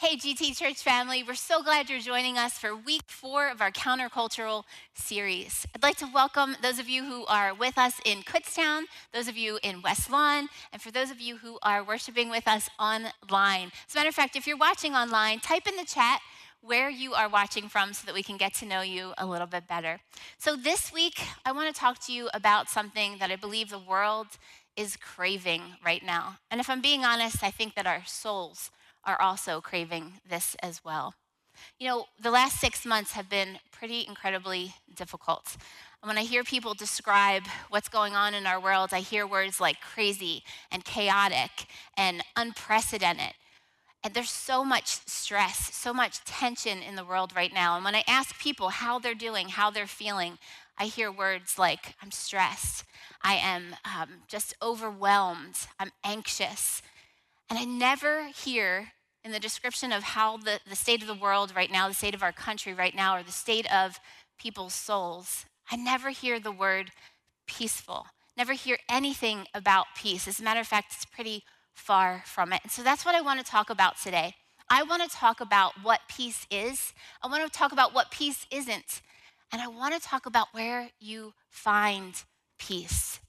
Hey, 0.00 0.16
GT 0.16 0.56
Church 0.56 0.82
family, 0.82 1.22
we're 1.22 1.34
so 1.34 1.62
glad 1.62 1.90
you're 1.90 2.00
joining 2.00 2.38
us 2.38 2.54
for 2.54 2.74
week 2.74 3.02
four 3.06 3.50
of 3.50 3.60
our 3.60 3.70
countercultural 3.70 4.64
series. 4.94 5.66
I'd 5.74 5.82
like 5.82 5.98
to 5.98 6.08
welcome 6.10 6.56
those 6.62 6.78
of 6.78 6.88
you 6.88 7.04
who 7.04 7.26
are 7.26 7.52
with 7.52 7.76
us 7.76 8.00
in 8.06 8.22
Kutztown, 8.22 8.84
those 9.12 9.28
of 9.28 9.36
you 9.36 9.58
in 9.62 9.82
West 9.82 10.10
Lawn, 10.10 10.48
and 10.72 10.80
for 10.80 10.90
those 10.90 11.10
of 11.10 11.20
you 11.20 11.36
who 11.36 11.58
are 11.62 11.84
worshiping 11.84 12.30
with 12.30 12.48
us 12.48 12.70
online. 12.80 13.72
As 13.86 13.94
a 13.94 13.98
matter 13.98 14.08
of 14.08 14.14
fact, 14.14 14.36
if 14.36 14.46
you're 14.46 14.56
watching 14.56 14.94
online, 14.94 15.38
type 15.38 15.66
in 15.66 15.76
the 15.76 15.84
chat 15.84 16.22
where 16.62 16.88
you 16.88 17.12
are 17.12 17.28
watching 17.28 17.68
from 17.68 17.92
so 17.92 18.06
that 18.06 18.14
we 18.14 18.22
can 18.22 18.38
get 18.38 18.54
to 18.54 18.64
know 18.64 18.80
you 18.80 19.12
a 19.18 19.26
little 19.26 19.46
bit 19.46 19.68
better. 19.68 20.00
So, 20.38 20.56
this 20.56 20.90
week, 20.90 21.20
I 21.44 21.52
want 21.52 21.74
to 21.74 21.78
talk 21.78 21.98
to 22.06 22.12
you 22.12 22.30
about 22.32 22.70
something 22.70 23.18
that 23.18 23.30
I 23.30 23.36
believe 23.36 23.68
the 23.68 23.78
world 23.78 24.28
is 24.78 24.96
craving 24.96 25.60
right 25.84 26.02
now. 26.02 26.38
And 26.50 26.58
if 26.58 26.70
I'm 26.70 26.80
being 26.80 27.04
honest, 27.04 27.44
I 27.44 27.50
think 27.50 27.74
that 27.74 27.86
our 27.86 28.02
souls 28.06 28.70
are 29.04 29.20
also 29.20 29.60
craving 29.60 30.14
this 30.28 30.56
as 30.62 30.84
well. 30.84 31.14
You 31.78 31.88
know, 31.88 32.04
the 32.20 32.30
last 32.30 32.60
six 32.60 32.86
months 32.86 33.12
have 33.12 33.28
been 33.28 33.58
pretty 33.70 34.06
incredibly 34.06 34.74
difficult. 34.94 35.56
When 36.02 36.16
I 36.16 36.22
hear 36.22 36.44
people 36.44 36.72
describe 36.74 37.42
what's 37.68 37.88
going 37.88 38.14
on 38.14 38.32
in 38.32 38.46
our 38.46 38.60
world, 38.60 38.90
I 38.92 39.00
hear 39.00 39.26
words 39.26 39.60
like 39.60 39.80
crazy 39.80 40.42
and 40.70 40.84
chaotic 40.84 41.66
and 41.96 42.22
unprecedented. 42.36 43.34
And 44.02 44.14
there's 44.14 44.30
so 44.30 44.64
much 44.64 45.06
stress, 45.06 45.74
so 45.74 45.92
much 45.92 46.24
tension 46.24 46.78
in 46.80 46.96
the 46.96 47.04
world 47.04 47.34
right 47.36 47.52
now. 47.52 47.76
And 47.76 47.84
when 47.84 47.94
I 47.94 48.04
ask 48.08 48.38
people 48.38 48.70
how 48.70 48.98
they're 48.98 49.14
doing, 49.14 49.50
how 49.50 49.70
they're 49.70 49.86
feeling, 49.86 50.38
I 50.78 50.86
hear 50.86 51.12
words 51.12 51.58
like, 51.58 51.94
I'm 52.02 52.10
stressed, 52.10 52.84
I 53.22 53.34
am 53.34 53.76
um, 53.84 54.08
just 54.26 54.54
overwhelmed, 54.62 55.58
I'm 55.78 55.90
anxious, 56.02 56.80
and 57.50 57.58
I 57.58 57.64
never 57.64 58.28
hear 58.28 58.92
in 59.24 59.32
the 59.32 59.40
description 59.40 59.92
of 59.92 60.02
how 60.02 60.38
the, 60.38 60.60
the 60.68 60.76
state 60.76 61.02
of 61.02 61.08
the 61.08 61.14
world 61.14 61.52
right 61.54 61.70
now, 61.70 61.88
the 61.88 61.94
state 61.94 62.14
of 62.14 62.22
our 62.22 62.32
country 62.32 62.72
right 62.72 62.94
now, 62.94 63.16
or 63.16 63.22
the 63.22 63.32
state 63.32 63.70
of 63.74 63.98
people's 64.38 64.72
souls, 64.72 65.44
I 65.70 65.76
never 65.76 66.10
hear 66.10 66.40
the 66.40 66.52
word 66.52 66.90
peaceful. 67.46 68.06
Never 68.36 68.54
hear 68.54 68.78
anything 68.88 69.46
about 69.52 69.86
peace. 69.96 70.26
As 70.26 70.40
a 70.40 70.42
matter 70.42 70.60
of 70.60 70.66
fact, 70.66 70.94
it's 70.94 71.04
pretty 71.04 71.42
far 71.74 72.22
from 72.24 72.52
it. 72.52 72.60
And 72.62 72.72
so 72.72 72.82
that's 72.82 73.04
what 73.04 73.14
I 73.14 73.20
want 73.20 73.40
to 73.40 73.44
talk 73.44 73.68
about 73.68 73.98
today. 73.98 74.34
I 74.68 74.82
want 74.82 75.02
to 75.02 75.14
talk 75.14 75.40
about 75.40 75.74
what 75.82 76.00
peace 76.08 76.46
is. 76.50 76.92
I 77.22 77.28
want 77.28 77.44
to 77.44 77.58
talk 77.58 77.72
about 77.72 77.92
what 77.92 78.10
peace 78.10 78.46
isn't. 78.50 79.02
And 79.52 79.60
I 79.60 79.66
want 79.66 79.94
to 79.94 80.00
talk 80.00 80.26
about 80.26 80.48
where 80.52 80.90
you 81.00 81.34
find 81.50 82.14
peace. 82.58 83.19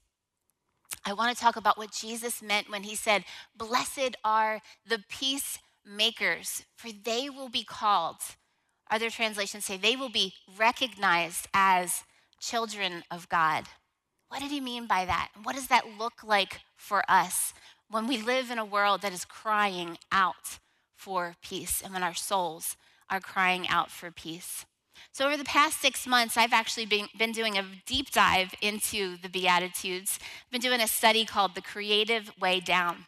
I 1.04 1.12
want 1.12 1.36
to 1.36 1.42
talk 1.42 1.56
about 1.56 1.76
what 1.76 1.90
Jesus 1.92 2.42
meant 2.42 2.70
when 2.70 2.84
he 2.84 2.94
said, 2.94 3.24
Blessed 3.56 4.16
are 4.24 4.60
the 4.86 5.02
peacemakers, 5.08 6.64
for 6.76 6.90
they 6.92 7.28
will 7.28 7.48
be 7.48 7.64
called. 7.64 8.16
Other 8.90 9.10
translations 9.10 9.64
say 9.64 9.76
they 9.76 9.96
will 9.96 10.10
be 10.10 10.34
recognized 10.56 11.48
as 11.52 12.04
children 12.40 13.02
of 13.10 13.28
God. 13.28 13.64
What 14.28 14.40
did 14.40 14.50
he 14.50 14.60
mean 14.60 14.86
by 14.86 15.04
that? 15.04 15.30
What 15.42 15.56
does 15.56 15.68
that 15.68 15.98
look 15.98 16.22
like 16.24 16.60
for 16.76 17.02
us 17.08 17.52
when 17.90 18.06
we 18.06 18.16
live 18.16 18.50
in 18.50 18.58
a 18.58 18.64
world 18.64 19.02
that 19.02 19.12
is 19.12 19.24
crying 19.24 19.98
out 20.10 20.58
for 20.94 21.34
peace 21.42 21.82
and 21.82 21.92
when 21.92 22.02
our 22.02 22.14
souls 22.14 22.76
are 23.10 23.20
crying 23.20 23.68
out 23.68 23.90
for 23.90 24.10
peace? 24.10 24.64
So, 25.10 25.26
over 25.26 25.36
the 25.36 25.44
past 25.44 25.80
six 25.80 26.06
months, 26.06 26.36
I've 26.36 26.52
actually 26.52 26.86
been, 26.86 27.08
been 27.18 27.32
doing 27.32 27.58
a 27.58 27.64
deep 27.86 28.10
dive 28.10 28.54
into 28.60 29.16
the 29.18 29.28
Beatitudes. 29.28 30.18
I've 30.22 30.52
been 30.52 30.60
doing 30.60 30.80
a 30.80 30.88
study 30.88 31.24
called 31.24 31.54
The 31.54 31.62
Creative 31.62 32.30
Way 32.40 32.60
Down. 32.60 33.06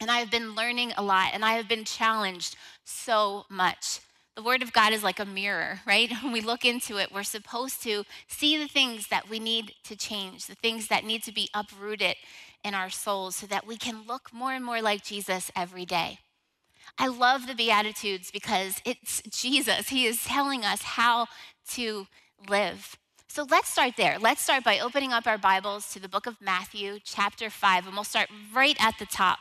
And 0.00 0.10
I 0.10 0.18
have 0.18 0.30
been 0.30 0.54
learning 0.54 0.92
a 0.96 1.02
lot, 1.02 1.30
and 1.34 1.44
I 1.44 1.54
have 1.54 1.68
been 1.68 1.84
challenged 1.84 2.56
so 2.84 3.44
much. 3.50 4.00
The 4.36 4.42
Word 4.42 4.62
of 4.62 4.72
God 4.72 4.92
is 4.92 5.02
like 5.02 5.18
a 5.20 5.24
mirror, 5.24 5.80
right? 5.86 6.10
When 6.22 6.32
we 6.32 6.40
look 6.40 6.64
into 6.64 6.98
it, 6.98 7.12
we're 7.12 7.22
supposed 7.22 7.82
to 7.82 8.04
see 8.28 8.56
the 8.56 8.68
things 8.68 9.08
that 9.08 9.28
we 9.28 9.38
need 9.38 9.74
to 9.84 9.96
change, 9.96 10.46
the 10.46 10.54
things 10.54 10.88
that 10.88 11.04
need 11.04 11.22
to 11.24 11.32
be 11.32 11.48
uprooted 11.54 12.16
in 12.64 12.74
our 12.74 12.90
souls 12.90 13.36
so 13.36 13.46
that 13.46 13.66
we 13.66 13.76
can 13.76 14.06
look 14.06 14.32
more 14.32 14.52
and 14.52 14.64
more 14.64 14.82
like 14.82 15.02
Jesus 15.02 15.50
every 15.56 15.84
day. 15.84 16.18
I 17.00 17.06
love 17.06 17.46
the 17.46 17.54
Beatitudes 17.54 18.30
because 18.30 18.82
it's 18.84 19.22
Jesus. 19.22 19.88
He 19.88 20.04
is 20.04 20.22
telling 20.22 20.66
us 20.66 20.82
how 20.82 21.28
to 21.70 22.06
live. 22.46 22.98
So 23.26 23.46
let's 23.48 23.70
start 23.70 23.94
there. 23.96 24.18
Let's 24.20 24.42
start 24.42 24.64
by 24.64 24.78
opening 24.78 25.10
up 25.10 25.26
our 25.26 25.38
Bibles 25.38 25.94
to 25.94 25.98
the 25.98 26.10
book 26.10 26.26
of 26.26 26.42
Matthew, 26.42 26.98
chapter 27.02 27.48
5, 27.48 27.86
and 27.86 27.94
we'll 27.94 28.04
start 28.04 28.28
right 28.54 28.76
at 28.78 28.98
the 28.98 29.06
top. 29.06 29.38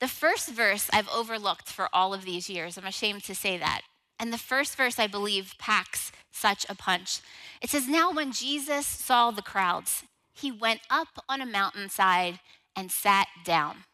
The 0.00 0.08
first 0.08 0.48
verse 0.48 0.90
I've 0.92 1.08
overlooked 1.08 1.68
for 1.68 1.88
all 1.92 2.12
of 2.12 2.24
these 2.24 2.50
years. 2.50 2.76
I'm 2.76 2.84
ashamed 2.84 3.22
to 3.24 3.34
say 3.36 3.56
that. 3.56 3.82
And 4.18 4.32
the 4.32 4.38
first 4.38 4.76
verse, 4.76 4.98
I 4.98 5.06
believe, 5.06 5.54
packs 5.60 6.10
such 6.32 6.66
a 6.68 6.74
punch. 6.74 7.20
It 7.62 7.70
says, 7.70 7.86
Now 7.86 8.10
when 8.10 8.32
Jesus 8.32 8.88
saw 8.88 9.30
the 9.30 9.40
crowds, 9.40 10.02
he 10.32 10.50
went 10.50 10.80
up 10.90 11.24
on 11.28 11.40
a 11.40 11.46
mountainside 11.46 12.40
and 12.74 12.90
sat 12.90 13.28
down. 13.44 13.84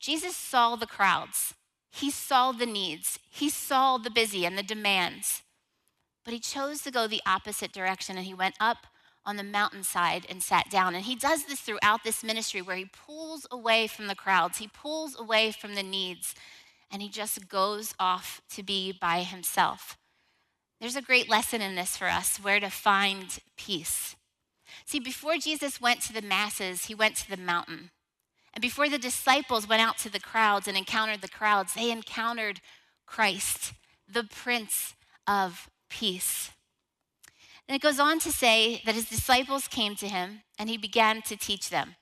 Jesus 0.00 0.34
saw 0.34 0.76
the 0.76 0.86
crowds, 0.86 1.54
he 1.92 2.10
saw 2.10 2.52
the 2.52 2.66
needs, 2.66 3.18
he 3.30 3.50
saw 3.50 3.98
the 3.98 4.10
busy 4.10 4.46
and 4.46 4.56
the 4.56 4.62
demands. 4.62 5.42
But 6.24 6.34
he 6.34 6.40
chose 6.40 6.82
to 6.82 6.90
go 6.90 7.06
the 7.06 7.22
opposite 7.26 7.72
direction 7.72 8.16
and 8.16 8.26
he 8.26 8.34
went 8.34 8.54
up 8.58 8.86
on 9.26 9.36
the 9.36 9.42
mountainside 9.42 10.26
and 10.28 10.42
sat 10.42 10.70
down. 10.70 10.94
And 10.94 11.04
he 11.04 11.14
does 11.14 11.44
this 11.44 11.60
throughout 11.60 12.02
this 12.04 12.24
ministry 12.24 12.62
where 12.62 12.76
he 12.76 12.86
pulls 12.86 13.46
away 13.50 13.86
from 13.86 14.06
the 14.06 14.14
crowds, 14.14 14.58
he 14.58 14.68
pulls 14.68 15.18
away 15.18 15.52
from 15.52 15.74
the 15.74 15.82
needs, 15.82 16.34
and 16.90 17.02
he 17.02 17.08
just 17.08 17.48
goes 17.48 17.94
off 17.98 18.40
to 18.50 18.62
be 18.62 18.92
by 18.92 19.22
himself. 19.22 19.98
There's 20.80 20.96
a 20.96 21.02
great 21.02 21.28
lesson 21.28 21.60
in 21.60 21.74
this 21.74 21.96
for 21.96 22.06
us 22.06 22.38
where 22.38 22.58
to 22.58 22.70
find 22.70 23.38
peace. 23.56 24.16
See, 24.86 24.98
before 24.98 25.36
Jesus 25.36 25.80
went 25.80 26.00
to 26.02 26.12
the 26.12 26.22
masses, 26.22 26.86
he 26.86 26.94
went 26.94 27.16
to 27.16 27.30
the 27.30 27.36
mountain. 27.36 27.90
And 28.52 28.62
before 28.62 28.88
the 28.88 28.98
disciples 28.98 29.68
went 29.68 29.82
out 29.82 29.98
to 29.98 30.10
the 30.10 30.20
crowds 30.20 30.66
and 30.66 30.76
encountered 30.76 31.20
the 31.20 31.28
crowds, 31.28 31.74
they 31.74 31.90
encountered 31.90 32.60
Christ, 33.06 33.72
the 34.08 34.24
Prince 34.24 34.94
of 35.26 35.70
Peace. 35.88 36.50
And 37.68 37.76
it 37.76 37.82
goes 37.82 38.00
on 38.00 38.18
to 38.20 38.32
say 38.32 38.82
that 38.84 38.96
his 38.96 39.08
disciples 39.08 39.68
came 39.68 39.94
to 39.96 40.08
him 40.08 40.42
and 40.58 40.68
he 40.68 40.76
began 40.76 41.22
to 41.22 41.36
teach 41.36 41.70
them. 41.70 41.94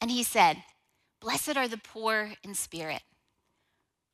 And 0.00 0.10
he 0.10 0.22
said, 0.22 0.64
Blessed 1.20 1.56
are 1.56 1.68
the 1.68 1.78
poor 1.78 2.32
in 2.42 2.54
spirit, 2.54 3.02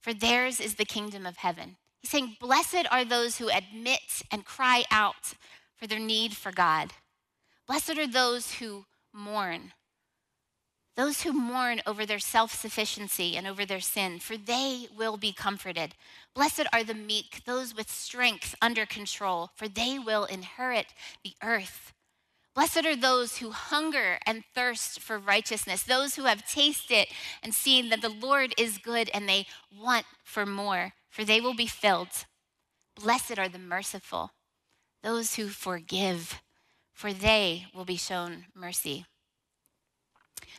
for 0.01 0.13
theirs 0.13 0.61
is 0.61 0.75
the 0.75 0.85
kingdom 0.85 1.27
of 1.27 1.39
heaven. 1.39 1.77
He's 2.01 2.11
saying, 2.11 2.37
Blessed 2.41 2.87
are 2.91 3.05
those 3.05 3.39
who 3.39 3.49
admit 3.49 4.23
and 4.31 4.45
cry 4.45 4.85
out 4.91 5.35
for 5.77 5.87
their 5.87 5.99
need 5.99 6.37
for 6.37 6.53
God. 6.53 6.93
Blessed 7.67 7.99
are 7.99 8.07
those 8.07 8.55
who 8.55 8.85
mourn, 9.13 9.73
those 10.97 11.23
who 11.23 11.33
mourn 11.33 11.81
over 11.87 12.07
their 12.07 12.19
self 12.19 12.55
sufficiency 12.55 13.37
and 13.37 13.47
over 13.47 13.67
their 13.67 13.81
sin, 13.81 14.19
for 14.21 14.37
they 14.37 14.87
will 14.97 15.17
be 15.17 15.33
comforted. 15.33 15.95
Blessed 16.35 16.67
are 16.73 16.85
the 16.85 16.95
meek, 16.95 17.43
those 17.45 17.75
with 17.75 17.91
strength 17.91 18.55
under 18.63 18.87
control, 18.87 19.51
for 19.55 19.69
they 19.69 19.99
will 19.99 20.25
inherit 20.25 20.87
the 21.25 21.35
earth. 21.43 21.93
Blessed 22.55 22.87
are 22.87 22.95
those 22.95 23.39
who 23.39 23.51
hunger 23.51 24.19
and 24.25 24.45
thirst 24.55 25.01
for 25.01 25.19
righteousness, 25.19 25.83
those 25.83 26.15
who 26.15 26.25
have 26.25 26.49
tasted 26.49 27.09
and 27.43 27.53
seen 27.53 27.89
that 27.89 28.01
the 28.01 28.09
Lord 28.09 28.55
is 28.57 28.79
good 28.79 29.11
and 29.13 29.29
they 29.29 29.47
want 29.77 30.07
for 30.23 30.47
more, 30.47 30.93
for 31.11 31.25
they 31.25 31.41
will 31.41 31.55
be 31.55 31.67
filled. 31.67 32.27
Blessed 32.95 33.41
are 33.41 33.49
the 33.49 33.59
merciful, 33.59 34.31
those 35.03 35.35
who 35.35 35.49
forgive, 35.49 36.41
for 36.93 37.13
they 37.13 37.67
will 37.75 37.85
be 37.85 37.97
shown 37.97 38.45
mercy. 38.55 39.05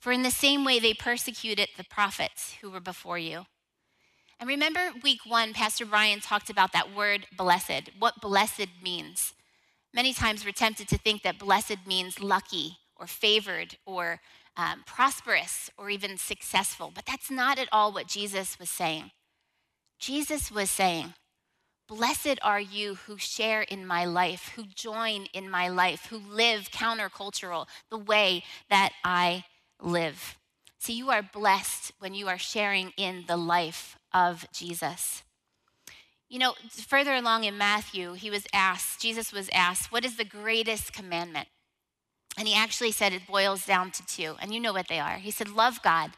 For 0.00 0.12
in 0.12 0.22
the 0.22 0.30
same 0.30 0.64
way 0.64 0.78
they 0.78 0.94
persecuted 0.94 1.68
the 1.76 1.84
prophets 1.84 2.54
who 2.60 2.70
were 2.70 2.80
before 2.80 3.18
you. 3.18 3.44
And 4.40 4.48
remember, 4.48 4.92
week 5.02 5.20
one, 5.26 5.52
Pastor 5.52 5.84
Brian 5.84 6.20
talked 6.20 6.48
about 6.48 6.72
that 6.72 6.96
word 6.96 7.26
blessed, 7.36 7.90
what 7.98 8.22
blessed 8.22 8.68
means. 8.82 9.34
Many 9.92 10.14
times 10.14 10.44
we're 10.44 10.52
tempted 10.52 10.88
to 10.88 10.98
think 10.98 11.22
that 11.22 11.38
blessed 11.38 11.86
means 11.86 12.22
lucky 12.22 12.78
or 12.96 13.06
favored 13.06 13.76
or 13.84 14.20
um, 14.56 14.82
prosperous 14.86 15.70
or 15.76 15.90
even 15.90 16.16
successful. 16.16 16.90
But 16.94 17.04
that's 17.04 17.30
not 17.30 17.58
at 17.58 17.68
all 17.70 17.92
what 17.92 18.06
Jesus 18.06 18.58
was 18.58 18.70
saying. 18.70 19.10
Jesus 19.98 20.50
was 20.50 20.70
saying, 20.70 21.12
Blessed 21.86 22.38
are 22.42 22.60
you 22.60 22.94
who 22.94 23.18
share 23.18 23.62
in 23.62 23.84
my 23.84 24.04
life, 24.04 24.52
who 24.54 24.64
join 24.64 25.26
in 25.34 25.50
my 25.50 25.68
life, 25.68 26.06
who 26.06 26.18
live 26.18 26.70
countercultural 26.70 27.66
the 27.90 27.98
way 27.98 28.44
that 28.70 28.92
I 29.04 29.44
live. 29.82 30.38
See, 30.78 30.94
you 30.94 31.10
are 31.10 31.22
blessed 31.22 31.92
when 31.98 32.14
you 32.14 32.28
are 32.28 32.38
sharing 32.38 32.92
in 32.96 33.24
the 33.26 33.36
life 33.36 33.98
of 34.14 34.46
Jesus. 34.52 35.22
You 36.28 36.38
know, 36.38 36.54
further 36.70 37.14
along 37.14 37.44
in 37.44 37.58
Matthew, 37.58 38.12
he 38.12 38.30
was 38.30 38.46
asked, 38.54 39.00
Jesus 39.00 39.32
was 39.32 39.50
asked, 39.52 39.92
What 39.92 40.04
is 40.04 40.16
the 40.16 40.24
greatest 40.24 40.92
commandment? 40.92 41.48
And 42.38 42.46
he 42.46 42.54
actually 42.54 42.92
said 42.92 43.12
it 43.12 43.26
boils 43.26 43.66
down 43.66 43.90
to 43.90 44.06
two, 44.06 44.36
and 44.40 44.54
you 44.54 44.60
know 44.60 44.72
what 44.72 44.88
they 44.88 45.00
are. 45.00 45.16
He 45.16 45.30
said, 45.30 45.48
Love 45.48 45.82
God 45.82 46.12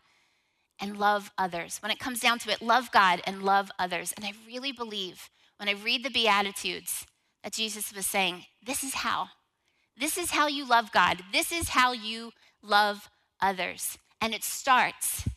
and 0.80 0.98
love 0.98 1.30
others. 1.38 1.78
When 1.80 1.90
it 1.90 1.98
comes 1.98 2.20
down 2.20 2.38
to 2.40 2.50
it, 2.50 2.60
love 2.60 2.92
God 2.92 3.22
and 3.26 3.42
love 3.42 3.70
others. 3.78 4.12
And 4.16 4.24
I 4.24 4.32
really 4.46 4.72
believe 4.72 5.30
when 5.56 5.68
I 5.68 5.72
read 5.72 6.04
the 6.04 6.10
Beatitudes 6.10 7.06
that 7.42 7.52
Jesus 7.52 7.94
was 7.94 8.06
saying, 8.06 8.44
This 8.64 8.84
is 8.84 8.94
how. 8.94 9.28
This 9.96 10.18
is 10.18 10.32
how 10.32 10.46
you 10.46 10.68
love 10.68 10.92
God. 10.92 11.22
This 11.32 11.52
is 11.52 11.70
how 11.70 11.92
you 11.92 12.32
love 12.62 13.08
others. 13.42 13.98
And 14.20 14.32
it 14.32 14.44
starts 14.44 15.28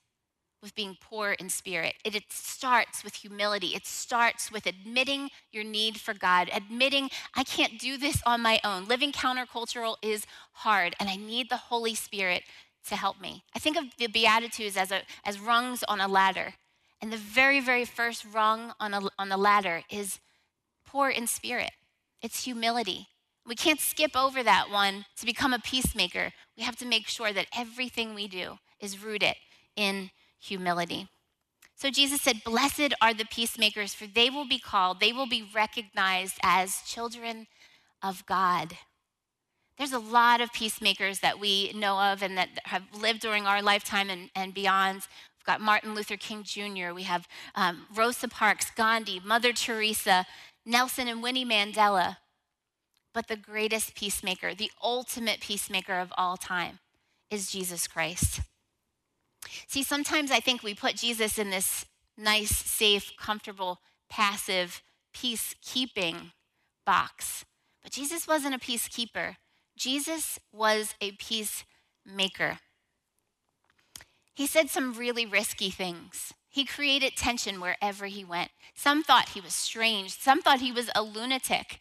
with 0.62 0.74
being 0.74 0.98
poor 1.00 1.34
in 1.34 1.50
spirit. 1.50 1.96
It, 2.04 2.16
it, 2.16 2.24
starts 2.32 3.04
with 3.04 3.16
humility. 3.16 3.76
It 3.76 3.86
starts 3.86 4.52
with 4.52 4.66
admitting 4.66 5.30
your 5.52 5.64
need 5.64 6.00
for 6.00 6.14
God, 6.14 6.50
admitting 6.52 7.10
I 7.36 7.44
can't 7.44 7.80
do 7.80 7.98
this 7.98 8.22
on 8.26 8.42
my 8.42 8.60
own. 8.64 8.86
Living 8.86 9.12
countercultural 9.12 9.98
is 10.02 10.26
hard, 10.54 10.96
and 11.00 11.08
I 11.08 11.18
need 11.18 11.50
the 11.50 11.58
Holy 11.58 11.94
Spirit 11.94 12.44
to 12.88 12.96
help 12.96 13.22
me. 13.22 13.44
I 13.56 13.60
think 13.60 13.78
of 13.78 13.86
the 13.98 14.08
Beatitudes 14.08 14.78
as, 14.78 14.92
a, 14.92 15.02
as 15.24 15.40
rungs 15.40 15.84
on 15.84 16.02
a 16.02 16.08
ladder. 16.08 16.56
And 17.00 17.14
the 17.14 17.18
very, 17.18 17.60
very 17.60 17.86
first 17.86 18.26
rung 18.26 18.74
on, 18.80 18.94
a, 18.94 19.02
on 19.20 19.30
the 19.30 19.38
ladder 19.38 19.84
is 19.92 20.20
poor 20.86 21.10
in 21.10 21.28
spirit, 21.28 21.72
it's 22.22 22.44
humility. 22.44 23.08
We 23.48 23.56
can't 23.56 23.80
skip 23.80 24.16
over 24.16 24.42
that 24.44 24.70
one 24.72 25.06
to 25.18 25.26
become 25.26 25.54
a 25.54 25.60
peacemaker. 25.60 26.32
We 26.58 26.64
have 26.64 26.76
to 26.78 26.86
make 26.86 27.08
sure 27.08 27.32
that 27.32 27.48
everything 27.56 28.16
we 28.16 28.28
do 28.28 28.58
is 28.80 29.04
rooted 29.04 29.36
in 29.76 30.10
humility. 30.40 31.08
So 31.76 31.90
Jesus 31.90 32.22
said, 32.22 32.44
Blessed 32.44 32.94
are 33.02 33.14
the 33.14 33.26
peacemakers, 33.26 33.94
for 33.94 34.08
they 34.08 34.30
will 34.30 34.48
be 34.48 34.60
called, 34.60 35.00
they 35.00 35.12
will 35.12 35.28
be 35.28 35.48
recognized 35.54 36.38
as 36.42 36.82
children 36.88 37.48
of 38.02 38.26
God. 38.26 38.78
There's 39.78 39.92
a 39.92 40.00
lot 40.00 40.40
of 40.40 40.54
peacemakers 40.54 41.20
that 41.20 41.40
we 41.40 41.74
know 41.74 42.00
of 42.00 42.24
and 42.24 42.38
that 42.38 42.50
have 42.64 42.84
lived 42.98 43.20
during 43.20 43.46
our 43.46 43.62
lifetime 43.62 44.10
and, 44.10 44.30
and 44.34 44.54
beyond. 44.54 45.02
We've 45.38 45.46
got 45.46 45.60
Martin 45.60 45.94
Luther 45.94 46.16
King 46.16 46.44
Jr., 46.44 46.94
we 46.94 47.04
have 47.04 47.28
um, 47.56 47.86
Rosa 47.94 48.30
Parks, 48.30 48.72
Gandhi, 48.72 49.22
Mother 49.24 49.52
Teresa, 49.52 50.26
Nelson 50.66 51.10
and 51.10 51.22
Winnie 51.22 51.46
Mandela. 51.46 52.18
But 53.16 53.30
the 53.30 53.38
greatest 53.38 53.96
peacemaker, 53.96 54.54
the 54.54 54.72
ultimate 54.84 55.40
peacemaker 55.40 56.00
of 56.00 56.12
all 56.18 56.36
time, 56.36 56.80
is 57.32 57.50
Jesus 57.50 57.88
Christ. 57.88 58.42
See, 59.68 59.84
sometimes 59.84 60.32
I 60.32 60.42
think 60.42 60.62
we 60.62 60.76
put 60.76 60.98
Jesus 60.98 61.40
in 61.40 61.50
this 61.50 61.86
nice, 62.18 62.54
safe, 62.54 63.14
comfortable, 63.18 63.80
passive, 64.10 64.84
peacekeeping 65.16 66.34
box. 66.86 67.46
But 67.82 67.94
Jesus 67.94 68.28
wasn't 68.28 68.56
a 68.56 68.60
peacekeeper, 68.60 69.38
Jesus 69.78 70.38
was 70.52 70.94
a 71.00 71.12
peacemaker. 71.12 72.60
He 74.34 74.46
said 74.46 74.70
some 74.70 74.94
really 74.94 75.26
risky 75.26 75.70
things. 75.70 76.34
He 76.50 76.66
created 76.66 77.16
tension 77.16 77.62
wherever 77.62 78.08
he 78.08 78.26
went. 78.26 78.52
Some 78.74 79.04
thought 79.04 79.30
he 79.30 79.40
was 79.40 79.54
strange, 79.54 80.20
some 80.20 80.42
thought 80.42 80.60
he 80.60 80.74
was 80.74 80.90
a 80.94 81.02
lunatic. 81.02 81.80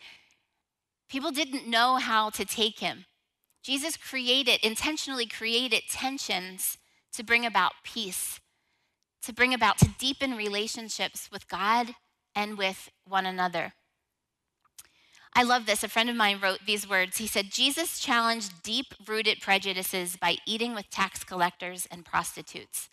People 1.09 1.31
didn't 1.31 1.69
know 1.69 1.97
how 1.97 2.31
to 2.31 2.45
take 2.45 2.81
him. 2.81 3.07
Jesus 3.63 3.97
created, 3.97 4.61
intentionally 4.63 5.27
created 5.27 5.83
tensions 5.89 6.79
to 7.13 7.23
bring 7.23 7.47
about 7.47 7.73
peace, 7.83 8.41
to 9.23 9.33
bring 9.33 9.55
about, 9.55 9.79
to 9.79 9.89
deepen 9.99 10.37
relationships 10.37 11.29
with 11.33 11.49
God 11.49 11.95
and 12.35 12.59
with 12.59 12.91
one 13.07 13.27
another. 13.27 13.73
I 15.37 15.43
love 15.43 15.67
this. 15.67 15.83
A 15.83 15.89
friend 15.89 16.09
of 16.09 16.17
mine 16.17 16.39
wrote 16.41 16.61
these 16.67 16.89
words. 16.89 17.19
He 17.19 17.27
said, 17.27 17.51
Jesus 17.51 17.99
challenged 17.99 18.63
deep 18.63 18.95
rooted 19.07 19.41
prejudices 19.41 20.17
by 20.17 20.37
eating 20.47 20.75
with 20.75 20.91
tax 20.91 21.25
collectors 21.25 21.89
and 21.91 22.05
prostitutes. 22.05 22.89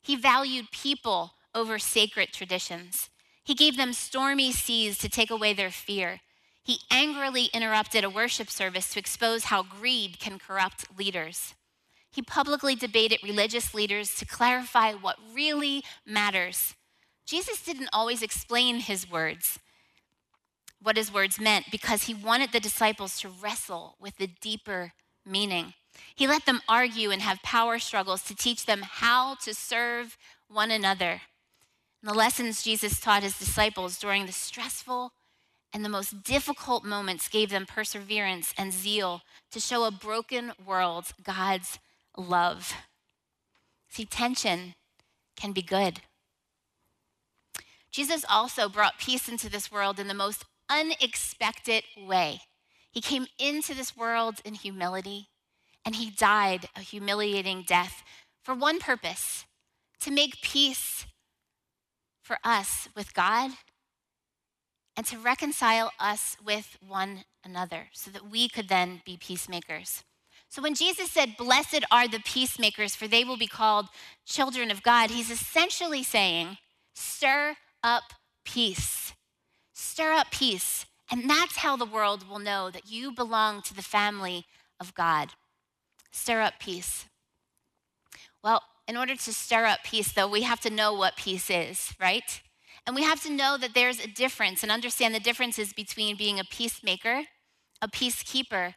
He 0.00 0.14
valued 0.14 0.70
people 0.70 1.32
over 1.54 1.78
sacred 1.78 2.32
traditions. 2.32 3.10
He 3.42 3.54
gave 3.54 3.76
them 3.76 3.92
stormy 3.92 4.52
seas 4.52 4.98
to 4.98 5.08
take 5.08 5.30
away 5.30 5.52
their 5.52 5.70
fear. 5.70 6.20
He 6.70 6.78
angrily 6.88 7.46
interrupted 7.52 8.04
a 8.04 8.08
worship 8.08 8.48
service 8.48 8.90
to 8.90 9.00
expose 9.00 9.46
how 9.46 9.64
greed 9.64 10.20
can 10.20 10.38
corrupt 10.38 10.96
leaders. 10.96 11.56
He 12.12 12.22
publicly 12.22 12.76
debated 12.76 13.24
religious 13.24 13.74
leaders 13.74 14.14
to 14.14 14.24
clarify 14.24 14.92
what 14.92 15.18
really 15.34 15.82
matters. 16.06 16.76
Jesus 17.26 17.60
didn't 17.64 17.88
always 17.92 18.22
explain 18.22 18.78
his 18.78 19.10
words, 19.10 19.58
what 20.80 20.96
his 20.96 21.12
words 21.12 21.40
meant, 21.40 21.72
because 21.72 22.04
he 22.04 22.14
wanted 22.14 22.52
the 22.52 22.60
disciples 22.60 23.18
to 23.18 23.28
wrestle 23.28 23.96
with 23.98 24.18
the 24.18 24.28
deeper 24.28 24.92
meaning. 25.26 25.74
He 26.14 26.28
let 26.28 26.46
them 26.46 26.60
argue 26.68 27.10
and 27.10 27.20
have 27.20 27.42
power 27.42 27.80
struggles 27.80 28.22
to 28.22 28.36
teach 28.36 28.66
them 28.66 28.82
how 28.82 29.34
to 29.42 29.54
serve 29.54 30.16
one 30.46 30.70
another. 30.70 31.22
And 32.00 32.08
the 32.08 32.14
lessons 32.14 32.62
Jesus 32.62 33.00
taught 33.00 33.24
his 33.24 33.40
disciples 33.40 33.98
during 33.98 34.26
the 34.26 34.32
stressful 34.32 35.10
and 35.72 35.84
the 35.84 35.88
most 35.88 36.22
difficult 36.22 36.84
moments 36.84 37.28
gave 37.28 37.50
them 37.50 37.66
perseverance 37.66 38.52
and 38.58 38.72
zeal 38.72 39.22
to 39.52 39.60
show 39.60 39.84
a 39.84 39.90
broken 39.90 40.52
world 40.64 41.12
God's 41.22 41.78
love. 42.16 42.74
See, 43.88 44.04
tension 44.04 44.74
can 45.36 45.52
be 45.52 45.62
good. 45.62 46.00
Jesus 47.90 48.24
also 48.28 48.68
brought 48.68 48.98
peace 48.98 49.28
into 49.28 49.48
this 49.48 49.70
world 49.70 49.98
in 49.98 50.06
the 50.06 50.14
most 50.14 50.44
unexpected 50.68 51.82
way. 51.96 52.40
He 52.92 53.00
came 53.00 53.26
into 53.38 53.74
this 53.74 53.96
world 53.96 54.40
in 54.44 54.54
humility 54.54 55.28
and 55.84 55.96
he 55.96 56.10
died 56.10 56.68
a 56.76 56.80
humiliating 56.80 57.64
death 57.66 58.02
for 58.44 58.54
one 58.54 58.78
purpose 58.78 59.44
to 60.00 60.10
make 60.10 60.42
peace 60.42 61.06
for 62.22 62.38
us 62.44 62.88
with 62.94 63.14
God 63.14 63.52
and 65.00 65.06
to 65.06 65.16
reconcile 65.16 65.90
us 65.98 66.36
with 66.44 66.76
one 66.86 67.24
another 67.42 67.86
so 67.90 68.10
that 68.10 68.28
we 68.28 68.50
could 68.50 68.68
then 68.68 69.00
be 69.06 69.16
peacemakers. 69.16 70.04
So 70.50 70.60
when 70.60 70.74
Jesus 70.74 71.10
said, 71.10 71.38
Blessed 71.38 71.86
are 71.90 72.06
the 72.06 72.18
peacemakers, 72.18 72.94
for 72.94 73.08
they 73.08 73.24
will 73.24 73.38
be 73.38 73.46
called 73.46 73.86
children 74.26 74.70
of 74.70 74.82
God, 74.82 75.08
he's 75.08 75.30
essentially 75.30 76.02
saying, 76.02 76.58
Stir 76.94 77.56
up 77.82 78.12
peace. 78.44 79.14
Stir 79.72 80.12
up 80.12 80.30
peace. 80.30 80.84
And 81.10 81.30
that's 81.30 81.56
how 81.56 81.78
the 81.78 81.86
world 81.86 82.28
will 82.28 82.38
know 82.38 82.70
that 82.70 82.92
you 82.92 83.10
belong 83.10 83.62
to 83.62 83.74
the 83.74 83.80
family 83.80 84.44
of 84.78 84.94
God. 84.94 85.30
Stir 86.12 86.42
up 86.42 86.60
peace. 86.60 87.06
Well, 88.44 88.64
in 88.86 88.98
order 88.98 89.16
to 89.16 89.32
stir 89.32 89.64
up 89.64 89.82
peace, 89.82 90.12
though, 90.12 90.28
we 90.28 90.42
have 90.42 90.60
to 90.60 90.68
know 90.68 90.92
what 90.92 91.16
peace 91.16 91.48
is, 91.48 91.94
right? 91.98 92.42
And 92.86 92.96
we 92.96 93.02
have 93.02 93.22
to 93.22 93.30
know 93.30 93.56
that 93.58 93.74
there's 93.74 94.00
a 94.00 94.08
difference 94.08 94.62
and 94.62 94.72
understand 94.72 95.14
the 95.14 95.20
differences 95.20 95.72
between 95.72 96.16
being 96.16 96.38
a 96.38 96.44
peacemaker, 96.44 97.24
a 97.80 97.88
peacekeeper, 97.88 98.74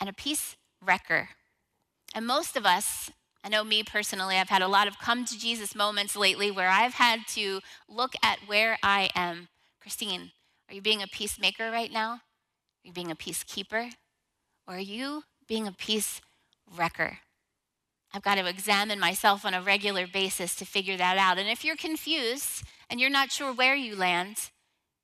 and 0.00 0.08
a 0.08 0.12
peace 0.12 0.56
wrecker. 0.84 1.30
And 2.14 2.26
most 2.26 2.56
of 2.56 2.66
us, 2.66 3.10
I 3.44 3.48
know 3.48 3.64
me 3.64 3.82
personally, 3.82 4.36
I've 4.36 4.48
had 4.48 4.62
a 4.62 4.68
lot 4.68 4.88
of 4.88 4.98
come 4.98 5.24
to 5.24 5.38
Jesus 5.38 5.74
moments 5.74 6.16
lately 6.16 6.50
where 6.50 6.68
I've 6.68 6.94
had 6.94 7.20
to 7.28 7.60
look 7.88 8.14
at 8.22 8.38
where 8.46 8.78
I 8.82 9.10
am. 9.14 9.48
Christine, 9.80 10.32
are 10.68 10.74
you 10.74 10.82
being 10.82 11.02
a 11.02 11.06
peacemaker 11.06 11.70
right 11.70 11.92
now? 11.92 12.12
Are 12.12 12.20
you 12.84 12.92
being 12.92 13.10
a 13.10 13.16
peacekeeper? 13.16 13.92
Or 14.66 14.74
are 14.74 14.80
you 14.80 15.22
being 15.46 15.66
a 15.66 15.72
peace 15.72 16.20
wrecker? 16.76 17.18
I've 18.12 18.22
got 18.22 18.36
to 18.36 18.48
examine 18.48 18.98
myself 18.98 19.44
on 19.44 19.54
a 19.54 19.62
regular 19.62 20.06
basis 20.06 20.56
to 20.56 20.64
figure 20.64 20.96
that 20.96 21.18
out. 21.18 21.38
And 21.38 21.48
if 21.48 21.64
you're 21.64 21.76
confused 21.76 22.64
and 22.88 23.00
you're 23.00 23.10
not 23.10 23.32
sure 23.32 23.52
where 23.52 23.74
you 23.74 23.96
land, 23.96 24.50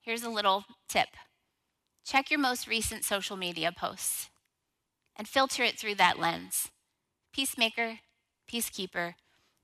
here's 0.00 0.22
a 0.22 0.30
little 0.30 0.64
tip 0.88 1.08
check 2.04 2.30
your 2.30 2.40
most 2.40 2.66
recent 2.66 3.04
social 3.04 3.36
media 3.36 3.70
posts 3.70 4.28
and 5.16 5.28
filter 5.28 5.62
it 5.62 5.78
through 5.78 5.94
that 5.94 6.18
lens 6.18 6.70
peacemaker, 7.32 7.98
peacekeeper, 8.50 9.14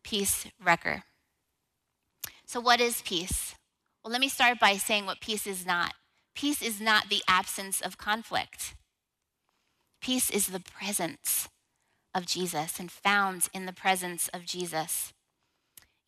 peace 0.02 0.46
wrecker. 0.62 1.02
So, 2.46 2.60
what 2.60 2.80
is 2.80 3.02
peace? 3.02 3.54
Well, 4.02 4.12
let 4.12 4.20
me 4.20 4.28
start 4.28 4.58
by 4.58 4.76
saying 4.76 5.04
what 5.04 5.20
peace 5.20 5.46
is 5.46 5.66
not. 5.66 5.92
Peace 6.34 6.62
is 6.62 6.80
not 6.80 7.08
the 7.08 7.22
absence 7.28 7.80
of 7.80 7.98
conflict, 7.98 8.74
peace 10.00 10.30
is 10.30 10.46
the 10.46 10.60
presence 10.60 11.48
of 12.14 12.26
Jesus 12.26 12.80
and 12.80 12.90
found 12.90 13.48
in 13.52 13.66
the 13.66 13.72
presence 13.72 14.28
of 14.32 14.46
Jesus. 14.46 15.12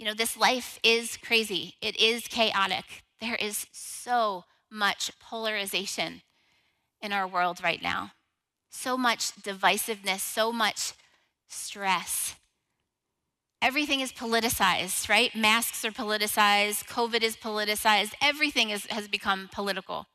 You 0.01 0.07
know, 0.07 0.15
this 0.15 0.35
life 0.35 0.79
is 0.83 1.19
crazy, 1.19 1.75
it 1.83 1.95
is 2.01 2.27
chaotic. 2.27 3.03
There 3.21 3.35
is 3.35 3.67
so 3.71 4.45
much 4.71 5.11
polarization 5.21 6.23
in 7.03 7.13
our 7.13 7.29
world 7.29 7.63
right 7.63 7.83
now, 7.83 8.13
so 8.71 8.97
much 8.97 9.33
divisiveness, 9.43 10.21
so 10.21 10.53
much 10.53 10.95
stress. 11.49 12.37
Everything 13.61 14.01
is 14.01 14.11
politicized, 14.11 15.11
right? 15.11 15.37
Masks 15.37 15.85
are 15.85 15.91
politicized, 15.91 16.87
COVID 16.87 17.23
is 17.23 17.37
politicized, 17.37 18.15
everything 18.23 18.71
is, 18.71 18.87
has 18.87 19.07
become 19.07 19.51
political. 19.53 20.07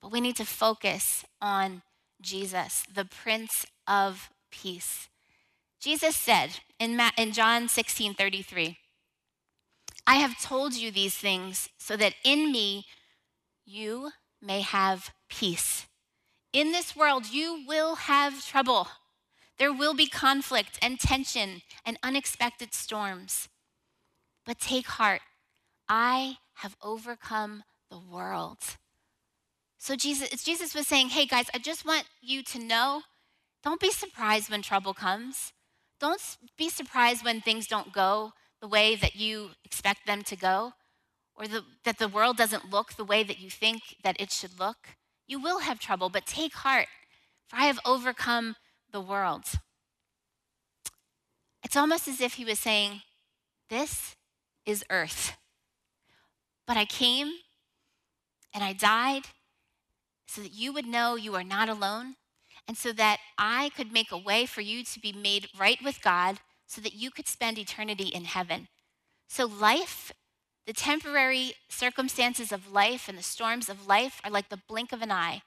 But 0.00 0.12
we 0.12 0.22
need 0.22 0.36
to 0.36 0.46
focus 0.46 1.26
on 1.42 1.82
Jesus, 2.22 2.84
the 2.90 3.04
Prince 3.04 3.66
of 3.86 4.30
Peace. 4.50 5.10
Jesus 5.84 6.16
said 6.16 6.60
in, 6.80 6.98
in 7.18 7.32
John 7.32 7.68
16 7.68 8.14
33, 8.14 8.78
I 10.06 10.14
have 10.14 10.40
told 10.40 10.72
you 10.72 10.90
these 10.90 11.14
things 11.14 11.68
so 11.76 11.94
that 11.98 12.14
in 12.24 12.50
me 12.50 12.86
you 13.66 14.12
may 14.40 14.62
have 14.62 15.12
peace. 15.28 15.86
In 16.54 16.72
this 16.72 16.96
world, 16.96 17.26
you 17.30 17.64
will 17.68 17.96
have 17.96 18.46
trouble. 18.46 18.88
There 19.58 19.74
will 19.74 19.92
be 19.92 20.06
conflict 20.06 20.78
and 20.80 20.98
tension 20.98 21.60
and 21.84 21.98
unexpected 22.02 22.72
storms. 22.72 23.50
But 24.46 24.60
take 24.60 24.86
heart, 24.86 25.20
I 25.86 26.38
have 26.54 26.78
overcome 26.82 27.62
the 27.90 27.98
world. 27.98 28.60
So 29.76 29.96
Jesus, 29.96 30.42
Jesus 30.42 30.74
was 30.74 30.86
saying, 30.86 31.10
hey 31.10 31.26
guys, 31.26 31.50
I 31.52 31.58
just 31.58 31.84
want 31.84 32.04
you 32.22 32.42
to 32.44 32.58
know, 32.58 33.02
don't 33.62 33.80
be 33.80 33.90
surprised 33.90 34.50
when 34.50 34.62
trouble 34.62 34.94
comes. 34.94 35.52
Don't 36.04 36.36
be 36.58 36.68
surprised 36.68 37.24
when 37.24 37.40
things 37.40 37.66
don't 37.66 37.90
go 37.90 38.34
the 38.60 38.68
way 38.68 38.94
that 38.94 39.16
you 39.16 39.52
expect 39.64 40.06
them 40.06 40.20
to 40.24 40.36
go, 40.36 40.74
or 41.34 41.48
the, 41.48 41.64
that 41.84 41.98
the 41.98 42.08
world 42.08 42.36
doesn't 42.36 42.70
look 42.70 42.92
the 42.92 43.06
way 43.06 43.22
that 43.22 43.38
you 43.38 43.48
think 43.48 43.96
that 44.02 44.20
it 44.20 44.30
should 44.30 44.58
look. 44.58 44.76
You 45.26 45.40
will 45.40 45.60
have 45.60 45.78
trouble, 45.78 46.10
but 46.10 46.26
take 46.26 46.52
heart, 46.56 46.88
for 47.48 47.56
I 47.56 47.64
have 47.64 47.80
overcome 47.86 48.56
the 48.92 49.00
world. 49.00 49.44
It's 51.62 51.74
almost 51.74 52.06
as 52.06 52.20
if 52.20 52.34
he 52.34 52.44
was 52.44 52.58
saying, 52.58 53.00
This 53.70 54.14
is 54.66 54.84
earth. 54.90 55.38
But 56.66 56.76
I 56.76 56.84
came 56.84 57.32
and 58.52 58.62
I 58.62 58.74
died 58.74 59.22
so 60.26 60.42
that 60.42 60.52
you 60.52 60.70
would 60.74 60.86
know 60.86 61.16
you 61.16 61.34
are 61.34 61.42
not 61.42 61.70
alone, 61.70 62.16
and 62.66 62.76
so 62.76 62.92
that 62.92 63.18
I 63.36 63.70
could 63.76 63.92
make 63.92 64.10
a 64.10 64.18
way 64.18 64.46
for 64.46 64.60
you 64.60 64.84
to 64.84 65.00
be 65.00 65.12
made 65.12 65.48
right 65.58 65.78
with 65.82 66.02
God 66.02 66.38
so 66.66 66.80
that 66.80 66.94
you 66.94 67.10
could 67.10 67.28
spend 67.28 67.58
eternity 67.58 68.08
in 68.08 68.24
heaven. 68.24 68.68
So, 69.28 69.46
life, 69.46 70.12
the 70.66 70.72
temporary 70.72 71.54
circumstances 71.68 72.52
of 72.52 72.72
life 72.72 73.08
and 73.08 73.18
the 73.18 73.22
storms 73.22 73.68
of 73.68 73.86
life 73.86 74.20
are 74.24 74.30
like 74.30 74.48
the 74.48 74.62
blink 74.68 74.92
of 74.92 75.02
an 75.02 75.12
eye 75.12 75.42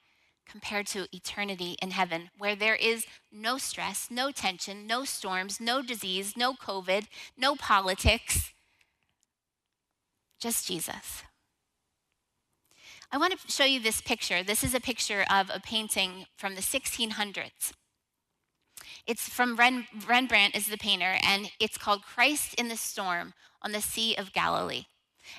compared 0.47 0.87
to 0.87 1.07
eternity 1.11 1.75
in 1.81 1.91
heaven, 1.91 2.29
where 2.37 2.55
there 2.55 2.75
is 2.75 3.05
no 3.31 3.57
stress, 3.57 4.07
no 4.09 4.31
tension, 4.31 4.87
no 4.87 5.03
storms, 5.03 5.59
no 5.59 5.81
disease, 5.81 6.37
no 6.37 6.53
COVID, 6.53 7.07
no 7.37 7.55
politics, 7.55 8.53
just 10.39 10.67
Jesus. 10.67 11.23
I 13.09 13.17
want 13.17 13.39
to 13.39 13.51
show 13.51 13.63
you 13.63 13.79
this 13.79 14.01
picture. 14.01 14.43
This 14.43 14.63
is 14.63 14.75
a 14.75 14.81
picture 14.81 15.25
of 15.31 15.49
a 15.53 15.61
painting 15.61 16.25
from 16.35 16.55
the 16.55 16.61
1600s. 16.61 17.71
It's 19.05 19.29
from 19.29 19.55
Ren- 19.55 19.87
Rembrandt 20.05 20.55
is 20.55 20.67
the 20.67 20.77
painter, 20.77 21.15
and 21.23 21.49
it's 21.59 21.77
called 21.77 22.03
Christ 22.03 22.53
in 22.55 22.67
the 22.67 22.75
Storm 22.75 23.33
on 23.61 23.71
the 23.71 23.81
Sea 23.81 24.15
of 24.15 24.33
Galilee. 24.33 24.85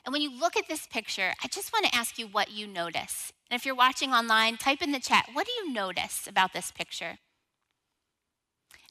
And 0.05 0.13
when 0.13 0.23
you 0.23 0.31
look 0.31 0.57
at 0.57 0.69
this 0.69 0.87
picture, 0.87 1.35
I 1.45 1.49
just 1.49 1.73
want 1.73 1.85
to 1.87 1.95
ask 1.95 2.19
you 2.19 2.27
what 2.27 2.51
you 2.51 2.67
notice. 2.67 3.33
And 3.51 3.59
if 3.59 3.67
you're 3.67 3.75
watching 3.75 4.13
online, 4.13 4.57
type 4.57 4.81
in 4.81 4.93
the 4.93 5.01
chat, 5.01 5.29
what 5.35 5.47
do 5.47 5.53
you 5.53 5.73
notice 5.73 6.27
about 6.27 6.55
this 6.55 6.71
picture? 6.71 7.19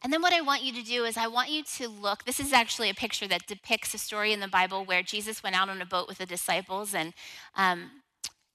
And 0.03 0.13
then 0.13 0.22
what 0.22 0.34
I 0.34 0.41
want 0.41 0.63
you 0.63 0.72
to 0.74 0.84
do 0.84 1.05
is 1.05 1.17
I 1.17 1.27
want 1.27 1.50
you 1.50 1.63
to 1.77 1.88
look. 1.88 2.25
This 2.25 2.39
is 2.39 2.53
actually 2.53 2.91
a 2.91 2.96
picture 2.96 3.27
that 3.27 3.48
depicts 3.48 3.96
a 3.96 3.98
story 3.98 4.31
in 4.31 4.39
the 4.39 4.48
Bible 4.48 4.86
where 4.86 5.01
Jesus 5.01 5.41
went 5.41 5.60
out 5.60 5.69
on 5.69 5.81
a 5.81 5.86
boat 5.86 6.07
with 6.07 6.19
the 6.19 6.27
disciples, 6.27 6.93
and 6.93 7.13
um, 7.55 7.89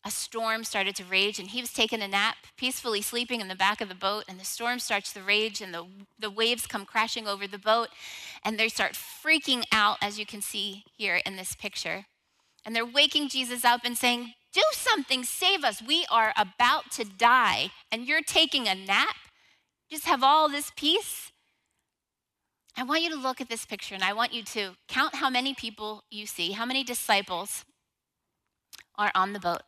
a 0.04 0.10
storm 0.10 0.64
started 0.64 0.96
to 0.96 1.04
rage 1.04 1.38
and 1.38 1.50
he 1.50 1.60
was 1.60 1.72
taking 1.72 2.02
a 2.02 2.08
nap, 2.08 2.36
peacefully 2.56 3.00
sleeping 3.02 3.40
in 3.40 3.48
the 3.48 3.54
back 3.54 3.80
of 3.80 3.88
the 3.88 3.94
boat. 3.94 4.24
And 4.28 4.38
the 4.38 4.44
storm 4.44 4.80
starts 4.80 5.12
to 5.12 5.22
rage 5.22 5.60
and 5.60 5.72
the, 5.72 5.86
the 6.18 6.30
waves 6.30 6.66
come 6.66 6.84
crashing 6.84 7.28
over 7.28 7.46
the 7.46 7.58
boat. 7.58 7.88
And 8.44 8.58
they 8.58 8.68
start 8.68 8.94
freaking 8.94 9.64
out, 9.70 9.98
as 10.02 10.18
you 10.18 10.26
can 10.26 10.42
see 10.42 10.84
here 10.96 11.20
in 11.24 11.36
this 11.36 11.54
picture. 11.54 12.06
And 12.64 12.74
they're 12.74 12.84
waking 12.84 13.28
Jesus 13.28 13.64
up 13.64 13.82
and 13.84 13.96
saying, 13.96 14.34
Do 14.52 14.62
something, 14.72 15.22
save 15.22 15.62
us. 15.62 15.80
We 15.80 16.04
are 16.10 16.32
about 16.36 16.90
to 16.92 17.04
die. 17.04 17.70
And 17.92 18.06
you're 18.06 18.22
taking 18.22 18.66
a 18.66 18.74
nap? 18.74 19.14
Just 19.88 20.06
have 20.06 20.24
all 20.24 20.48
this 20.48 20.72
peace? 20.74 21.30
I 22.76 22.82
want 22.82 23.02
you 23.02 23.10
to 23.10 23.16
look 23.16 23.40
at 23.40 23.48
this 23.48 23.66
picture 23.66 23.94
and 23.94 24.02
I 24.02 24.14
want 24.14 24.32
you 24.32 24.42
to 24.42 24.72
count 24.88 25.16
how 25.16 25.28
many 25.28 25.54
people 25.54 26.04
you 26.10 26.26
see, 26.26 26.52
how 26.52 26.64
many 26.64 26.82
disciples 26.82 27.64
are 28.96 29.12
on 29.14 29.32
the 29.32 29.40
boat. 29.40 29.62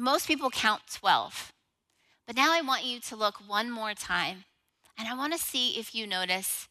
Most 0.00 0.26
people 0.26 0.48
count 0.48 0.80
12. 0.94 1.52
But 2.26 2.34
now 2.34 2.54
I 2.54 2.62
want 2.62 2.86
you 2.86 3.00
to 3.00 3.16
look 3.16 3.34
one 3.46 3.70
more 3.70 3.92
time, 3.92 4.44
and 4.96 5.06
I 5.06 5.14
want 5.14 5.34
to 5.34 5.38
see 5.38 5.78
if 5.78 5.94
you 5.94 6.06
notice 6.06 6.68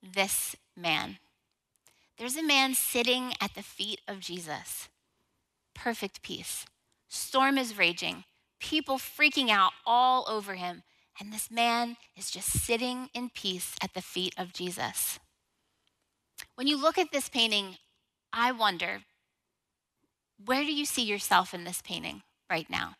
this 0.00 0.54
man. 0.76 1.18
There's 2.18 2.36
a 2.36 2.42
man 2.42 2.74
sitting 2.74 3.32
at 3.40 3.56
the 3.56 3.64
feet 3.64 4.00
of 4.06 4.20
Jesus. 4.20 4.88
Perfect 5.74 6.22
peace. 6.22 6.66
Storm 7.08 7.58
is 7.58 7.76
raging, 7.76 8.22
people 8.60 8.98
freaking 8.98 9.50
out 9.50 9.72
all 9.84 10.24
over 10.28 10.54
him, 10.54 10.84
and 11.18 11.32
this 11.32 11.50
man 11.50 11.96
is 12.16 12.30
just 12.30 12.48
sitting 12.48 13.08
in 13.12 13.30
peace 13.30 13.74
at 13.82 13.94
the 13.94 14.02
feet 14.02 14.36
of 14.38 14.52
Jesus. 14.52 15.18
When 16.54 16.68
you 16.68 16.80
look 16.80 16.96
at 16.96 17.10
this 17.10 17.28
painting, 17.28 17.78
I 18.32 18.52
wonder 18.52 19.00
where 20.44 20.62
do 20.62 20.72
you 20.72 20.84
see 20.84 21.02
yourself 21.02 21.52
in 21.52 21.64
this 21.64 21.82
painting? 21.82 22.22
Right 22.50 22.68
now. 22.68 22.94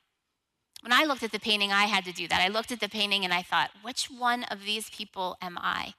When 0.83 0.93
I 0.93 1.05
looked 1.05 1.23
at 1.23 1.33
the 1.33 1.41
painting, 1.41 1.73
I 1.73 1.85
had 1.85 2.05
to 2.05 2.13
do 2.13 2.29
that. 2.29 2.41
I 2.41 2.49
looked 2.49 2.71
at 2.71 2.81
the 2.81 2.89
painting 2.89 3.25
and 3.25 3.35
I 3.35 3.43
thought, 3.43 3.71
which 3.83 4.09
one 4.11 4.45
of 4.45 4.65
these 4.65 4.89
people 4.91 5.37
am 5.43 5.59
I? 5.61 5.95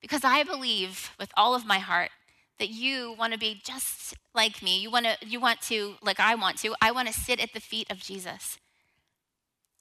Because 0.00 0.22
I 0.22 0.44
believe 0.44 1.10
with 1.18 1.32
all 1.36 1.54
of 1.54 1.66
my 1.66 1.78
heart 1.78 2.10
that 2.58 2.68
you 2.68 3.14
want 3.18 3.32
to 3.32 3.38
be 3.38 3.60
just 3.64 4.14
like 4.34 4.62
me. 4.62 4.78
You 4.78 4.90
want 4.90 5.06
to, 5.06 5.16
you 5.26 5.40
want 5.40 5.60
to, 5.62 5.94
like 6.02 6.20
I 6.20 6.34
want 6.36 6.58
to, 6.58 6.74
I 6.80 6.92
want 6.92 7.08
to 7.08 7.14
sit 7.14 7.40
at 7.40 7.52
the 7.52 7.60
feet 7.60 7.90
of 7.90 7.98
Jesus. 7.98 8.58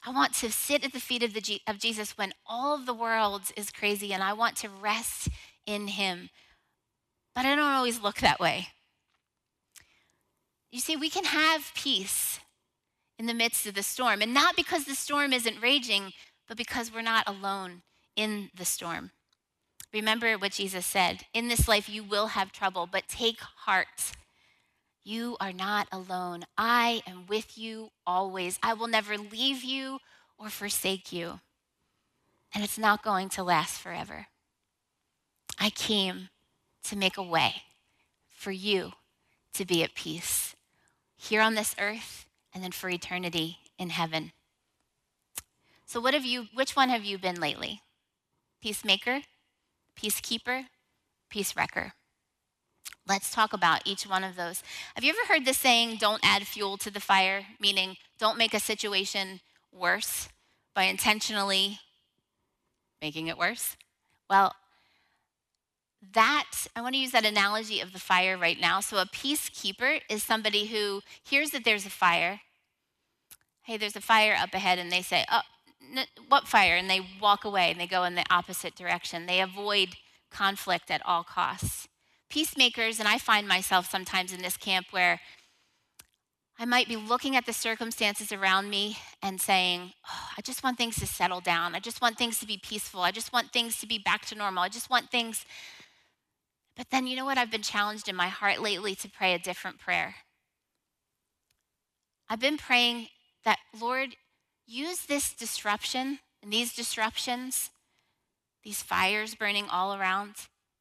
I 0.06 0.12
want 0.12 0.34
to 0.36 0.52
sit 0.52 0.84
at 0.84 0.92
the 0.92 1.00
feet 1.00 1.24
of, 1.24 1.34
the, 1.34 1.62
of 1.68 1.80
Jesus 1.80 2.18
when 2.18 2.34
all 2.46 2.76
of 2.76 2.86
the 2.86 2.94
world 2.94 3.44
is 3.56 3.70
crazy 3.70 4.12
and 4.14 4.24
I 4.24 4.34
want 4.34 4.58
to 4.58 4.70
rest 4.70 5.30
in 5.66 5.88
him. 5.88 6.30
But 7.36 7.46
I 7.46 7.56
don't 7.56 7.72
always 7.72 8.02
look 8.02 8.18
that 8.18 8.40
way. 8.40 8.68
You 10.72 10.80
see, 10.80 10.96
we 10.96 11.10
can 11.10 11.26
have 11.26 11.72
peace 11.76 12.40
in 13.24 13.28
the 13.28 13.34
midst 13.34 13.66
of 13.66 13.74
the 13.74 13.84
storm. 13.84 14.22
And 14.22 14.34
not 14.34 14.58
because 14.58 14.84
the 14.84 14.96
storm 14.96 15.32
isn't 15.32 15.62
raging, 15.62 16.12
but 16.46 16.58
because 16.58 16.94
we're 16.94 17.02
not 17.02 17.24
alone 17.26 17.82
in 18.18 18.50
the 18.54 18.66
storm. 18.66 19.12
Remember 19.94 20.34
what 20.34 20.52
Jesus 20.52 20.86
said 20.86 21.22
In 21.34 21.48
this 21.48 21.66
life, 21.66 21.88
you 21.88 22.04
will 22.04 22.28
have 22.28 22.52
trouble, 22.52 22.86
but 22.86 23.08
take 23.08 23.40
heart. 23.40 24.12
You 25.06 25.38
are 25.40 25.54
not 25.54 25.88
alone. 25.90 26.44
I 26.58 27.02
am 27.08 27.26
with 27.28 27.58
you 27.58 27.92
always. 28.06 28.60
I 28.62 28.74
will 28.74 28.88
never 28.88 29.18
leave 29.18 29.64
you 29.64 30.00
or 30.38 30.50
forsake 30.50 31.14
you. 31.14 31.40
And 32.54 32.62
it's 32.62 32.78
not 32.78 33.04
going 33.04 33.30
to 33.30 33.44
last 33.44 33.80
forever. 33.80 34.28
I 35.58 35.70
came 35.70 36.28
to 36.90 36.98
make 36.98 37.16
a 37.16 37.24
way 37.24 37.54
for 38.36 38.52
you 38.52 38.92
to 39.54 39.64
be 39.64 39.82
at 39.82 39.96
peace 39.96 40.58
here 41.16 41.42
on 41.42 41.56
this 41.56 41.74
earth 41.80 42.23
and 42.54 42.64
then 42.64 42.72
for 42.72 42.90
eternity 42.90 43.58
in 43.78 43.90
heaven. 43.90 44.32
So 45.86 46.00
what 46.00 46.14
have 46.14 46.26
you 46.26 46.48
which 46.54 46.76
one 46.76 46.90
have 46.90 47.04
you 47.04 47.18
been 47.18 47.40
lately? 47.40 47.82
Peacemaker, 48.62 49.22
peacekeeper, 50.00 50.66
peace 51.30 51.56
wrecker. 51.56 51.94
Let's 53.08 53.32
talk 53.32 53.52
about 53.52 53.82
each 53.86 54.08
one 54.08 54.24
of 54.24 54.36
those. 54.36 54.64
Have 54.96 55.04
you 55.04 55.12
ever 55.12 55.34
heard 55.34 55.46
the 55.46 55.54
saying, 55.54 55.98
don't 55.98 56.22
add 56.24 56.48
fuel 56.48 56.78
to 56.78 56.90
the 56.90 57.02
fire? 57.02 57.46
Meaning, 57.60 57.98
don't 58.18 58.38
make 58.38 58.54
a 58.54 58.60
situation 58.60 59.42
worse 59.74 60.30
by 60.74 60.84
intentionally 60.84 61.80
making 63.02 63.28
it 63.28 63.38
worse? 63.38 63.76
Well, 64.30 64.56
that, 66.14 66.68
I 66.76 66.82
want 66.82 66.96
to 66.96 67.00
use 67.00 67.12
that 67.12 67.26
analogy 67.26 67.80
of 67.80 67.94
the 67.94 68.00
fire 68.00 68.38
right 68.38 68.60
now. 68.60 68.80
So, 68.82 68.98
a 68.98 69.06
peacekeeper 69.06 70.02
is 70.10 70.24
somebody 70.24 70.66
who 70.66 71.02
hears 71.24 71.52
that 71.52 71.64
there's 71.64 71.86
a 71.86 71.90
fire 71.90 72.42
hey, 73.64 73.78
there's 73.78 73.96
a 73.96 74.02
fire 74.02 74.36
up 74.40 74.54
ahead, 74.54 74.78
and 74.78 74.92
they 74.92 75.02
say, 75.02 75.26
oh, 75.32 75.42
n- 75.96 76.06
what 76.28 76.48
fire? 76.48 76.76
And 76.76 76.90
they 76.90 77.02
walk 77.22 77.46
away 77.46 77.72
and 77.72 77.80
they 77.80 77.88
go 77.88 78.04
in 78.04 78.16
the 78.16 78.26
opposite 78.30 78.76
direction. 78.76 79.26
They 79.26 79.42
avoid 79.42 79.96
conflict 80.30 80.92
at 80.92 81.02
all 81.06 81.24
costs. 81.24 81.88
Peacemakers, 82.30 83.00
and 83.00 83.08
I 83.08 83.18
find 83.18 83.48
myself 83.48 83.90
sometimes 83.90 84.34
in 84.34 84.42
this 84.42 84.58
camp 84.58 84.88
where 84.92 85.20
I 86.60 86.66
might 86.66 86.88
be 86.88 86.96
looking 86.96 87.36
at 87.36 87.46
the 87.46 87.54
circumstances 87.54 88.32
around 88.32 88.70
me 88.70 88.98
and 89.22 89.40
saying, 89.40 89.94
oh, 90.08 90.30
I 90.38 90.42
just 90.42 90.64
want 90.64 90.78
things 90.78 90.98
to 90.98 91.08
settle 91.08 91.42
down. 91.42 91.76
I 91.76 91.80
just 91.80 92.02
want 92.02 92.18
things 92.18 92.40
to 92.40 92.48
be 92.48 92.60
peaceful. 92.62 93.02
I 93.02 93.12
just 93.12 93.34
want 93.34 93.52
things 93.52 93.80
to 93.80 93.88
be 93.88 93.98
back 93.98 94.26
to 94.28 94.36
normal. 94.36 94.64
I 94.64 94.70
just 94.70 94.90
want 94.90 95.10
things. 95.10 95.46
But 96.76 96.90
then, 96.90 97.08
you 97.08 97.16
know 97.16 97.26
what? 97.26 97.38
I've 97.38 97.52
been 97.52 97.62
challenged 97.62 98.08
in 98.08 98.16
my 98.16 98.30
heart 98.30 98.60
lately 98.60 98.96
to 98.96 99.10
pray 99.10 99.34
a 99.34 99.40
different 99.40 99.80
prayer. 99.80 100.16
I've 102.30 102.40
been 102.40 102.58
praying 102.58 103.08
that, 103.46 103.60
Lord, 103.80 104.16
use 104.66 105.06
this 105.06 105.34
disruption 105.34 106.20
and 106.42 106.52
these 106.52 106.74
disruptions, 106.74 107.70
these 108.64 108.82
fires 108.82 109.36
burning 109.36 109.68
all 109.70 109.94
around, 109.94 110.36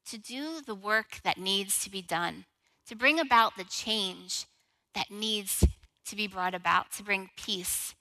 to 0.09 0.17
do 0.17 0.61
the 0.65 0.75
work 0.75 1.19
that 1.23 1.37
needs 1.37 1.83
to 1.83 1.89
be 1.89 2.01
done, 2.01 2.45
to 2.87 2.95
bring 2.95 3.19
about 3.19 3.55
the 3.55 3.63
change 3.63 4.45
that 4.95 5.11
needs 5.11 5.63
to 6.05 6.15
be 6.15 6.27
brought 6.27 6.55
about, 6.55 6.91
to 6.93 7.03
bring 7.03 7.29
peace 7.37 7.93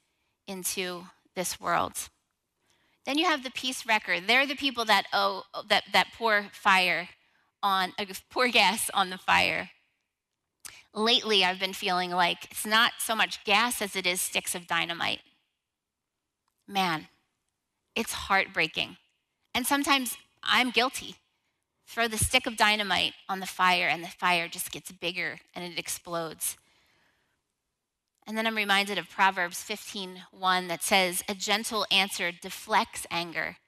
into 0.47 1.05
this 1.35 1.61
world. 1.61 2.09
Then 3.05 3.19
you 3.19 3.27
have 3.27 3.43
the 3.43 3.51
peace 3.51 3.87
wrecker. 3.87 4.21
They're 4.21 4.47
the 4.47 4.55
people 4.55 4.85
that 4.87 5.07
oh 5.13 5.45
that, 5.69 5.85
that 5.93 6.09
pour 6.17 6.47
fire 6.53 7.09
on 7.63 7.93
uh, 7.99 8.05
pour 8.31 8.49
gas 8.49 8.91
on 8.95 9.11
the 9.11 9.19
fire. 9.19 9.71
Lately, 10.95 11.45
I've 11.45 11.59
been 11.59 11.73
feeling 11.73 12.11
like 12.11 12.47
it's 12.51 12.67
not 12.67 12.93
so 12.99 13.15
much 13.15 13.45
gas 13.45 13.81
as 13.81 13.97
it 13.97 14.07
is 14.07 14.21
sticks 14.21 14.55
of 14.55 14.67
dynamite. 14.67 15.21
Man, 16.69 17.09
it's 17.97 18.13
heartbreaking. 18.13 18.97
And 19.55 19.67
sometimes 19.67 20.17
I'm 20.43 20.71
guilty. 20.71 21.17
Throw 21.87 22.09
the 22.09 22.19
stick 22.19 22.47
of 22.47 22.57
dynamite 22.57 23.15
on 23.29 23.41
the 23.41 23.47
fire, 23.47 23.89
and 23.89 24.03
the 24.03 24.09
fire 24.09 24.49
just 24.49 24.71
gets 24.71 24.93
bigger 24.93 25.41
and 25.55 25.65
it 25.65 25.79
explodes. 25.79 26.57
And 28.27 28.39
then 28.39 28.47
I'm 28.47 28.57
reminded 28.57 28.99
of 28.99 29.11
Proverbs 29.11 29.63
15:1 29.63 30.69
that 30.69 30.83
says, 30.83 31.23
"A 31.29 31.35
gentle 31.35 31.87
answer 31.91 32.31
deflects 32.33 33.07
anger, 33.11 33.59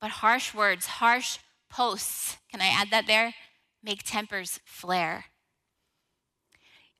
but 0.00 0.22
harsh 0.22 0.52
words, 0.52 0.86
harsh 0.86 1.38
posts, 1.68 2.36
can 2.50 2.60
I 2.60 2.68
add 2.68 2.90
that 2.90 3.06
there? 3.06 3.34
Make 3.82 4.02
tempers 4.02 4.60
flare." 4.64 5.26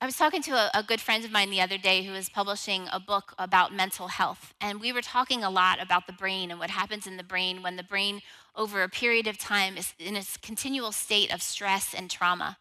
I 0.00 0.06
was 0.06 0.16
talking 0.16 0.42
to 0.42 0.52
a, 0.52 0.70
a, 0.74 0.84
good 0.84 1.00
friend 1.00 1.24
of 1.24 1.32
mine 1.32 1.50
the 1.50 1.60
other 1.60 1.76
day 1.76 2.04
who 2.04 2.14
is 2.14 2.28
publishing 2.28 2.86
a 2.92 3.00
book 3.00 3.34
about 3.36 3.74
mental 3.74 4.06
health. 4.06 4.54
And 4.60 4.80
we 4.80 4.92
were 4.92 5.02
talking 5.02 5.42
a 5.42 5.50
lot 5.50 5.82
about 5.82 6.06
the 6.06 6.12
brain 6.12 6.52
and 6.52 6.60
what 6.60 6.70
happens 6.70 7.08
in 7.08 7.16
the 7.16 7.24
brain 7.24 7.64
when 7.64 7.74
the 7.74 7.82
brain, 7.82 8.20
over 8.54 8.84
a 8.84 8.88
period 8.88 9.26
of 9.26 9.38
time, 9.38 9.76
is 9.76 9.94
in 9.98 10.14
a 10.14 10.22
continual 10.40 10.92
state 10.92 11.34
of 11.34 11.42
stress 11.42 11.94
and 11.94 12.08
trauma. 12.08 12.58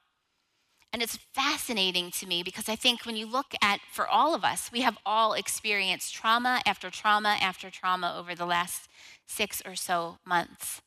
And 0.92 1.04
it's 1.04 1.20
fascinating 1.36 2.10
to 2.12 2.26
me 2.26 2.42
because 2.42 2.68
I 2.68 2.76
think 2.76 3.06
when 3.06 3.16
you 3.16 3.28
look 3.28 3.54
at, 3.62 3.82
for 3.92 4.08
all 4.08 4.34
of 4.34 4.44
us, 4.44 4.72
we 4.72 4.82
have 4.82 4.98
all 5.06 5.34
experienced 5.34 6.16
trauma 6.16 6.64
after 6.66 6.90
trauma 6.90 7.38
after 7.40 7.70
trauma 7.70 8.16
over 8.18 8.34
the 8.34 8.48
last 8.48 8.90
six 9.28 9.62
or 9.64 9.76
so 9.76 10.18
months. 10.26 10.82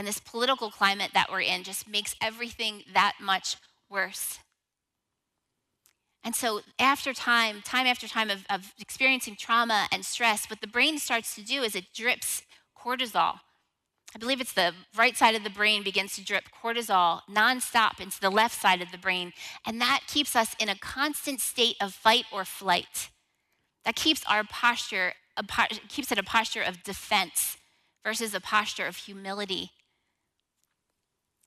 And 0.00 0.08
this 0.08 0.18
political 0.18 0.70
climate 0.70 1.10
that 1.12 1.30
we're 1.30 1.42
in 1.42 1.62
just 1.62 1.86
makes 1.86 2.16
everything 2.22 2.84
that 2.94 3.16
much 3.20 3.56
worse. 3.90 4.38
And 6.24 6.34
so, 6.34 6.62
after 6.78 7.12
time, 7.12 7.60
time 7.60 7.86
after 7.86 8.08
time 8.08 8.30
of, 8.30 8.46
of, 8.48 8.72
experiencing 8.78 9.36
trauma 9.36 9.88
and 9.92 10.02
stress, 10.02 10.48
what 10.48 10.62
the 10.62 10.66
brain 10.66 10.98
starts 10.98 11.34
to 11.34 11.42
do 11.42 11.62
is 11.62 11.76
it 11.76 11.92
drips 11.94 12.40
cortisol. 12.74 13.40
I 14.14 14.18
believe 14.18 14.40
it's 14.40 14.54
the 14.54 14.72
right 14.96 15.14
side 15.18 15.34
of 15.34 15.44
the 15.44 15.50
brain 15.50 15.82
begins 15.82 16.14
to 16.14 16.24
drip 16.24 16.44
cortisol 16.64 17.20
nonstop 17.30 18.00
into 18.00 18.18
the 18.22 18.30
left 18.30 18.58
side 18.58 18.80
of 18.80 18.92
the 18.92 18.96
brain. 18.96 19.34
And 19.66 19.82
that 19.82 20.04
keeps 20.06 20.34
us 20.34 20.56
in 20.58 20.70
a 20.70 20.78
constant 20.78 21.42
state 21.42 21.76
of 21.78 21.92
fight 21.92 22.24
or 22.32 22.46
flight. 22.46 23.10
That 23.84 23.96
keeps 23.96 24.24
our 24.26 24.44
posture, 24.44 25.12
keeps 25.90 26.10
it 26.10 26.16
a 26.16 26.22
posture 26.22 26.62
of 26.62 26.82
defense 26.84 27.58
versus 28.02 28.32
a 28.32 28.40
posture 28.40 28.86
of 28.86 28.96
humility. 28.96 29.72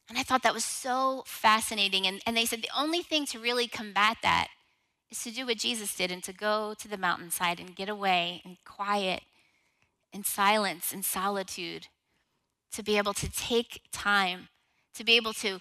And 0.09 0.17
I 0.17 0.23
thought 0.23 0.43
that 0.43 0.53
was 0.53 0.65
so 0.65 1.23
fascinating. 1.25 2.05
And, 2.05 2.21
and 2.25 2.35
they 2.35 2.45
said 2.45 2.61
the 2.61 2.77
only 2.77 3.01
thing 3.01 3.25
to 3.27 3.39
really 3.39 3.67
combat 3.67 4.17
that 4.21 4.49
is 5.09 5.23
to 5.23 5.31
do 5.31 5.45
what 5.45 5.57
Jesus 5.57 5.95
did 5.95 6.11
and 6.11 6.23
to 6.23 6.33
go 6.33 6.73
to 6.79 6.87
the 6.87 6.97
mountainside 6.97 7.59
and 7.59 7.75
get 7.75 7.89
away 7.89 8.41
in 8.43 8.57
quiet, 8.65 9.23
in 10.11 10.23
silence, 10.23 10.91
in 10.91 11.03
solitude, 11.03 11.87
to 12.71 12.83
be 12.83 12.97
able 12.97 13.13
to 13.13 13.31
take 13.31 13.81
time, 13.91 14.49
to 14.95 15.03
be 15.03 15.15
able 15.15 15.33
to 15.33 15.59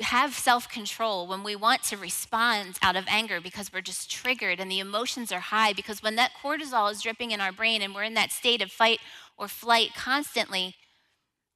have 0.00 0.34
self 0.34 0.68
control 0.68 1.26
when 1.26 1.42
we 1.42 1.56
want 1.56 1.82
to 1.82 1.96
respond 1.96 2.78
out 2.82 2.96
of 2.96 3.04
anger 3.08 3.40
because 3.40 3.72
we're 3.72 3.80
just 3.80 4.10
triggered 4.10 4.60
and 4.60 4.70
the 4.70 4.78
emotions 4.78 5.32
are 5.32 5.40
high. 5.40 5.72
Because 5.72 6.02
when 6.02 6.16
that 6.16 6.32
cortisol 6.42 6.90
is 6.90 7.02
dripping 7.02 7.30
in 7.30 7.40
our 7.40 7.52
brain 7.52 7.82
and 7.82 7.94
we're 7.94 8.02
in 8.02 8.14
that 8.14 8.30
state 8.30 8.62
of 8.62 8.70
fight 8.70 9.00
or 9.36 9.48
flight 9.48 9.90
constantly, 9.96 10.74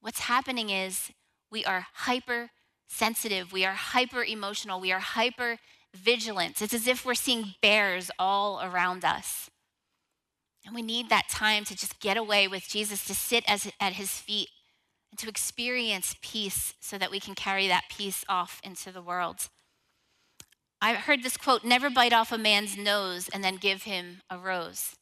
what's 0.00 0.20
happening 0.20 0.70
is 0.70 1.10
we 1.50 1.64
are 1.64 1.86
hyper 1.92 2.50
sensitive, 2.86 3.52
we 3.52 3.64
are 3.64 3.74
hyper 3.74 4.24
emotional, 4.24 4.80
we 4.80 4.92
are 4.92 5.00
hyper 5.00 5.58
vigilant. 5.94 6.60
It's 6.62 6.74
as 6.74 6.86
if 6.86 7.04
we're 7.04 7.14
seeing 7.14 7.54
bears 7.62 8.10
all 8.18 8.60
around 8.62 9.04
us. 9.04 9.50
And 10.64 10.74
we 10.74 10.82
need 10.82 11.08
that 11.08 11.28
time 11.28 11.64
to 11.64 11.76
just 11.76 12.00
get 12.00 12.16
away 12.16 12.46
with 12.46 12.68
Jesus, 12.68 13.04
to 13.06 13.14
sit 13.14 13.44
as, 13.48 13.70
at 13.80 13.94
his 13.94 14.10
feet, 14.10 14.48
and 15.10 15.18
to 15.18 15.28
experience 15.28 16.16
peace 16.22 16.74
so 16.80 16.98
that 16.98 17.10
we 17.10 17.18
can 17.18 17.34
carry 17.34 17.66
that 17.68 17.84
peace 17.90 18.24
off 18.28 18.60
into 18.62 18.92
the 18.92 19.02
world. 19.02 19.48
I 20.82 20.94
heard 20.94 21.22
this 21.22 21.36
quote 21.36 21.64
never 21.64 21.90
bite 21.90 22.12
off 22.12 22.32
a 22.32 22.38
man's 22.38 22.76
nose 22.76 23.28
and 23.28 23.42
then 23.42 23.56
give 23.56 23.82
him 23.82 24.22
a 24.30 24.38
rose. 24.38 24.94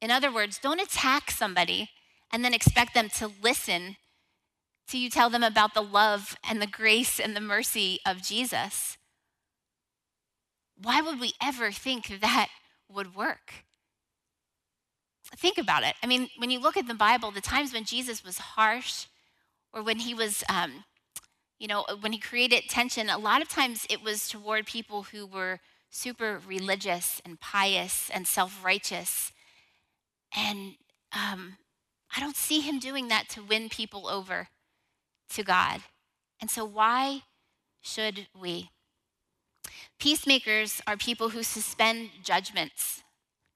In 0.00 0.10
other 0.10 0.32
words, 0.32 0.58
don't 0.58 0.80
attack 0.80 1.30
somebody 1.30 1.90
and 2.32 2.44
then 2.44 2.54
expect 2.54 2.94
them 2.94 3.08
to 3.18 3.30
listen 3.42 3.96
till 4.92 5.00
you 5.00 5.08
tell 5.08 5.30
them 5.30 5.42
about 5.42 5.72
the 5.72 5.82
love 5.82 6.36
and 6.46 6.60
the 6.60 6.66
grace 6.66 7.18
and 7.18 7.34
the 7.34 7.40
mercy 7.40 7.98
of 8.04 8.22
Jesus. 8.22 8.98
Why 10.76 11.00
would 11.00 11.18
we 11.18 11.32
ever 11.42 11.72
think 11.72 12.20
that 12.20 12.50
would 12.90 13.16
work? 13.16 13.64
Think 15.34 15.56
about 15.56 15.82
it. 15.82 15.94
I 16.02 16.06
mean, 16.06 16.28
when 16.36 16.50
you 16.50 16.60
look 16.60 16.76
at 16.76 16.88
the 16.88 16.94
Bible, 16.94 17.30
the 17.30 17.40
times 17.40 17.72
when 17.72 17.84
Jesus 17.84 18.22
was 18.22 18.36
harsh 18.36 19.06
or 19.72 19.82
when 19.82 19.98
he 19.98 20.12
was, 20.12 20.44
um, 20.50 20.84
you 21.58 21.68
know, 21.68 21.86
when 22.00 22.12
he 22.12 22.18
created 22.18 22.64
tension, 22.68 23.08
a 23.08 23.16
lot 23.16 23.40
of 23.40 23.48
times 23.48 23.86
it 23.88 24.02
was 24.02 24.28
toward 24.28 24.66
people 24.66 25.04
who 25.04 25.24
were 25.24 25.60
super 25.88 26.38
religious 26.46 27.22
and 27.24 27.40
pious 27.40 28.10
and 28.12 28.26
self 28.26 28.62
righteous. 28.62 29.32
And 30.36 30.74
um, 31.12 31.56
I 32.14 32.20
don't 32.20 32.36
see 32.36 32.60
him 32.60 32.78
doing 32.78 33.08
that 33.08 33.30
to 33.30 33.42
win 33.42 33.70
people 33.70 34.06
over 34.06 34.48
to 35.34 35.42
God. 35.42 35.82
And 36.40 36.50
so, 36.50 36.64
why 36.64 37.22
should 37.80 38.26
we? 38.38 38.70
Peacemakers 39.98 40.82
are 40.86 40.96
people 40.96 41.30
who 41.30 41.42
suspend 41.42 42.10
judgments. 42.22 43.02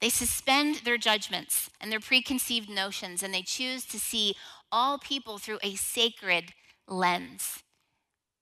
They 0.01 0.09
suspend 0.11 0.77
their 0.85 0.99
judgments 0.99 1.71
and 1.81 1.91
their 1.91 2.01
preconceived 2.01 2.69
notions, 2.69 3.23
and 3.23 3.33
they 3.33 3.43
choose 3.43 3.87
to 3.87 3.99
see 3.99 4.35
all 4.71 4.99
people 4.99 5.39
through 5.39 5.59
a 5.63 5.75
sacred 5.75 6.53
lens. 6.87 7.63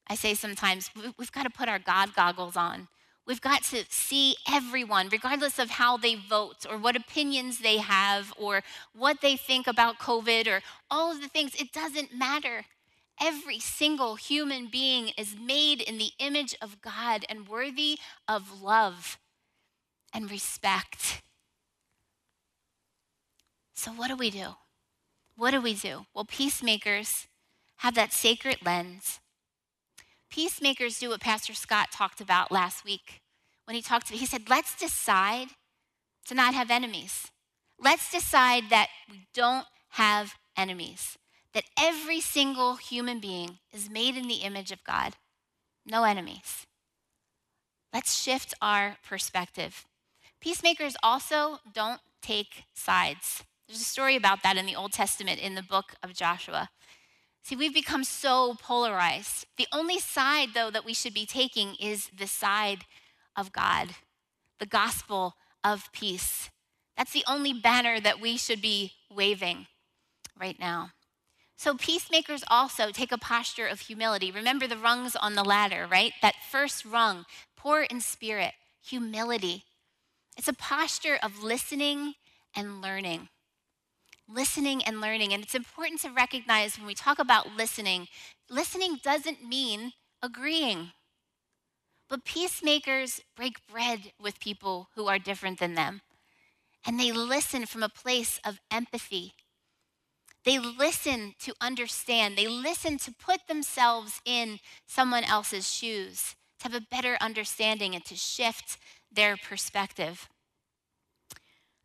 I 0.09 0.17
say 0.17 0.35
sometimes 0.35 0.91
we've 1.19 1.33
got 1.33 1.45
to 1.45 1.51
put 1.51 1.69
our 1.69 1.79
God 1.79 2.15
goggles 2.15 2.57
on. 2.57 2.89
We've 3.27 3.41
got 3.41 3.63
to 3.65 3.85
see 3.89 4.37
everyone, 4.51 5.09
regardless 5.09 5.59
of 5.59 5.71
how 5.71 5.97
they 5.97 6.15
vote 6.15 6.67
or 6.69 6.77
what 6.77 6.95
opinions 6.95 7.61
they 7.61 7.79
have 7.79 8.35
or 8.37 8.63
what 8.95 9.23
they 9.23 9.37
think 9.37 9.67
about 9.67 9.99
COVID 9.99 10.47
or 10.47 10.61
all 10.91 11.11
of 11.11 11.23
the 11.23 11.29
things. 11.29 11.55
It 11.55 11.73
doesn't 11.73 12.15
matter. 12.15 12.67
Every 13.21 13.61
single 13.61 14.17
human 14.17 14.67
being 14.67 15.11
is 15.17 15.37
made 15.39 15.81
in 15.81 15.99
the 15.99 16.11
image 16.19 16.55
of 16.61 16.81
God 16.81 17.25
and 17.29 17.49
worthy 17.49 17.99
of 18.27 18.63
love 18.63 19.19
and 20.13 20.31
respect. 20.31 21.23
So, 23.75 23.93
what 23.93 24.09
do 24.09 24.17
we 24.17 24.31
do? 24.31 24.57
What 25.37 25.51
do 25.51 25.61
we 25.61 25.75
do? 25.75 26.07
Well, 26.15 26.25
peacemakers 26.25 27.27
have 27.79 27.95
that 27.95 28.13
sacred 28.13 28.59
lens. 28.65 29.21
Peacemakers 30.31 30.99
do 30.99 31.11
what 31.11 31.21
Pastor 31.21 31.55
Scott 31.55 31.93
talked 31.93 32.21
about 32.21 32.51
last 32.51 32.85
week 32.85 33.21
when 33.65 33.75
he 33.75 33.83
talked 33.83 34.09
to 34.09 34.15
he 34.15 34.27
said, 34.27 34.49
let's 34.49 34.77
decide 34.77 35.49
to 36.27 36.35
not 36.35 36.55
have 36.55 36.71
enemies. 36.71 37.31
Let's 37.79 38.11
decide 38.11 38.71
that 38.71 38.89
we 39.11 39.27
don't 39.35 39.67
have 39.91 40.35
enemies 40.57 41.19
that 41.55 41.65
every 41.79 42.21
single 42.21 42.77
human 42.77 43.21
being 43.21 43.59
is 43.73 43.89
made 43.89 44.17
in 44.17 44.29
the 44.29 44.43
image 44.43 44.73
of 44.73 44.85
God, 44.85 45.15
no 45.87 46.05
enemies. 46.05 46.67
Let's 47.93 48.21
shift 48.21 48.55
our 48.61 48.97
perspective. 49.09 49.87
Peacemakers 50.41 50.97
also 51.03 51.61
don't 51.73 52.01
take 52.21 52.65
sides. 52.75 53.45
There's 53.69 53.81
a 53.81 53.85
story 53.85 54.17
about 54.17 54.43
that 54.43 54.57
in 54.57 54.67
the 54.67 54.77
Old 54.77 54.93
Testament 54.93 55.41
in 55.41 55.55
the 55.55 55.63
book 55.63 55.95
of 56.03 56.13
Joshua. 56.13 56.69
See, 57.45 57.57
we've 57.57 57.75
become 57.75 58.05
so 58.05 58.57
polarized. 58.61 59.47
The 59.57 59.69
only 59.73 59.99
side, 59.99 60.51
though, 60.55 60.71
that 60.71 60.85
we 60.85 60.95
should 60.95 61.15
be 61.15 61.27
taking 61.27 61.77
is 61.77 62.11
the 62.17 62.27
side 62.27 62.85
of 63.37 63.53
God, 63.53 63.91
the 64.59 64.67
gospel 64.67 65.35
of 65.63 65.93
peace. 65.93 66.51
That's 66.97 67.13
the 67.13 67.25
only 67.29 67.53
banner 67.53 68.01
that 68.01 68.21
we 68.21 68.37
should 68.37 68.61
be 68.61 68.93
waving 69.15 69.67
right 70.39 70.59
now. 70.59 70.91
So, 71.57 71.77
peacemakers 71.77 72.45
also 72.49 72.91
take 72.91 73.13
a 73.13 73.19
posture 73.19 73.67
of 73.67 73.81
humility. 73.81 74.31
Remember 74.31 74.67
the 74.67 74.77
rungs 74.77 75.15
on 75.17 75.35
the 75.35 75.45
ladder, 75.45 75.87
right? 75.91 76.13
That 76.21 76.35
first 76.51 76.85
rung, 76.85 77.27
poor 77.57 77.83
in 77.83 78.01
spirit, 78.01 78.53
humility. 78.85 79.65
It's 80.37 80.49
a 80.49 80.53
posture 80.53 81.19
of 81.23 81.43
listening 81.43 82.15
and 82.57 82.83
learning. 82.83 83.29
Listening 84.29 84.83
and 84.83 85.01
learning. 85.01 85.33
And 85.33 85.43
it's 85.43 85.55
important 85.55 86.01
to 86.01 86.11
recognize 86.11 86.77
when 86.77 86.87
we 86.87 86.95
talk 86.95 87.19
about 87.19 87.57
listening, 87.57 88.09
listening 88.51 88.99
doesn't 89.03 89.47
mean 89.47 89.93
agreeing. 90.23 90.93
But 92.09 92.25
peacemakers 92.25 93.21
break 93.37 93.67
bread 93.67 94.13
with 94.21 94.41
people 94.41 94.89
who 94.95 95.07
are 95.07 95.19
different 95.19 95.59
than 95.61 95.75
them. 95.75 96.03
And 96.87 96.99
they 96.99 97.13
listen 97.13 97.67
from 97.67 97.83
a 97.83 97.89
place 97.89 98.41
of 98.45 98.61
empathy. 98.71 99.35
They 100.45 100.59
listen 100.59 101.35
to 101.41 101.55
understand. 101.61 102.37
They 102.37 102.47
listen 102.47 102.99
to 102.99 103.13
put 103.13 103.47
themselves 103.49 104.21
in 104.25 104.59
someone 104.87 105.25
else's 105.25 105.73
shoes, 105.73 106.35
to 106.61 106.65
have 106.65 106.75
a 106.75 106.87
better 106.91 107.17
understanding 107.21 107.95
and 107.95 108.05
to 108.05 108.15
shift 108.15 108.79
their 109.11 109.37
perspective. 109.37 110.29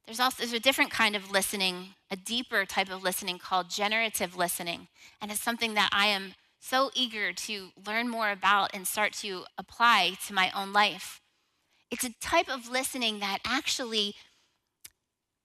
There's 0.05 0.19
also 0.19 0.37
there's 0.39 0.53
a 0.53 0.59
different 0.59 0.91
kind 0.91 1.15
of 1.15 1.31
listening, 1.31 1.89
a 2.09 2.15
deeper 2.15 2.65
type 2.65 2.91
of 2.91 3.03
listening 3.03 3.37
called 3.37 3.69
generative 3.69 4.35
listening. 4.35 4.87
And 5.21 5.31
it's 5.31 5.39
something 5.39 5.75
that 5.75 5.89
I 5.91 6.07
am 6.07 6.33
so 6.59 6.89
eager 6.93 7.31
to 7.31 7.69
learn 7.85 8.09
more 8.09 8.31
about 8.31 8.71
and 8.73 8.87
start 8.87 9.13
to 9.13 9.45
apply 9.57 10.17
to 10.27 10.33
my 10.33 10.51
own 10.55 10.73
life. 10.73 11.21
It's 11.91 12.03
a 12.03 12.13
type 12.19 12.49
of 12.49 12.69
listening 12.69 13.19
that 13.19 13.39
actually 13.45 14.15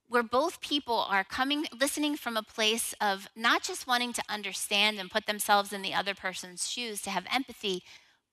where 0.07 0.23
both 0.23 0.61
people 0.61 1.05
are 1.09 1.23
coming 1.23 1.65
listening 1.79 2.15
from 2.15 2.37
a 2.37 2.43
place 2.43 2.93
of 3.01 3.27
not 3.35 3.63
just 3.63 3.87
wanting 3.87 4.13
to 4.13 4.23
understand 4.29 4.99
and 4.99 5.09
put 5.11 5.25
themselves 5.25 5.73
in 5.73 5.81
the 5.81 5.93
other 5.93 6.13
person's 6.13 6.69
shoes 6.69 7.01
to 7.01 7.09
have 7.09 7.25
empathy, 7.33 7.83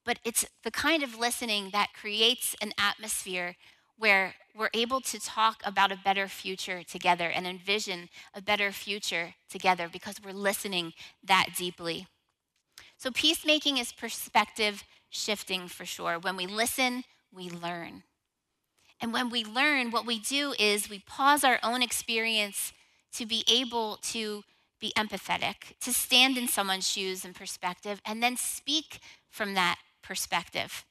but 0.04 0.18
it's 0.24 0.44
the 0.64 0.70
kind 0.70 1.02
of 1.02 1.18
listening 1.18 1.70
that 1.72 1.94
creates 1.98 2.54
an 2.61 2.72
atmosphere 2.78 3.56
where 3.96 4.35
we're 4.56 4.70
able 4.74 5.00
to 5.00 5.18
talk 5.20 5.62
about 5.64 5.92
a 5.92 5.96
better 5.96 6.28
future 6.28 6.82
together 6.82 7.28
and 7.28 7.46
envision 7.46 8.08
a 8.35 8.42
better 8.42 8.72
future 8.72 9.35
together 9.48 9.88
because 9.90 10.16
we're 10.24 10.32
listening 10.32 10.92
that 11.22 11.48
deeply. 11.56 12.06
So, 12.96 13.11
peacemaking 13.11 13.78
is 13.78 13.92
perspective 13.92 14.85
shifting 15.11 15.68
for 15.68 15.85
sure. 15.85 16.18
When 16.18 16.37
we 16.37 16.46
listen, 16.46 17.04
we 17.32 17.50
learn. 17.50 18.04
And 19.03 19.12
when 19.12 19.31
we 19.31 19.45
learn, 19.45 19.91
what 19.91 20.07
we 20.07 20.21
do 20.21 20.55
is 20.59 20.88
we 20.88 21.01
pause 21.01 21.43
our 21.43 21.59
own 21.62 21.83
experience 21.83 22.73
to 23.15 23.27
be 23.27 23.45
able 23.51 23.99
to 24.03 24.45
be 24.81 24.93
empathetic, 24.97 25.77
to 25.81 25.93
stand 25.93 26.38
in 26.38 26.47
someone's 26.49 26.88
shoes 26.88 27.25
and 27.25 27.35
perspective, 27.35 28.01
and 28.07 28.23
then 28.23 28.37
speak 28.37 29.01
from 29.29 29.55
that 29.55 29.79
perspective. 30.03 30.85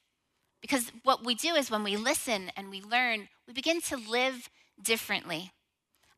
Because 0.61 0.91
what 1.03 1.25
we 1.25 1.35
do 1.35 1.55
is 1.55 1.71
when 1.71 1.83
we 1.83 1.95
listen 1.95 2.51
and 2.55 2.69
we 2.69 2.81
learn, 2.81 3.29
we 3.47 3.53
begin 3.53 3.81
to 3.81 3.97
live 3.97 4.49
differently. 4.81 5.51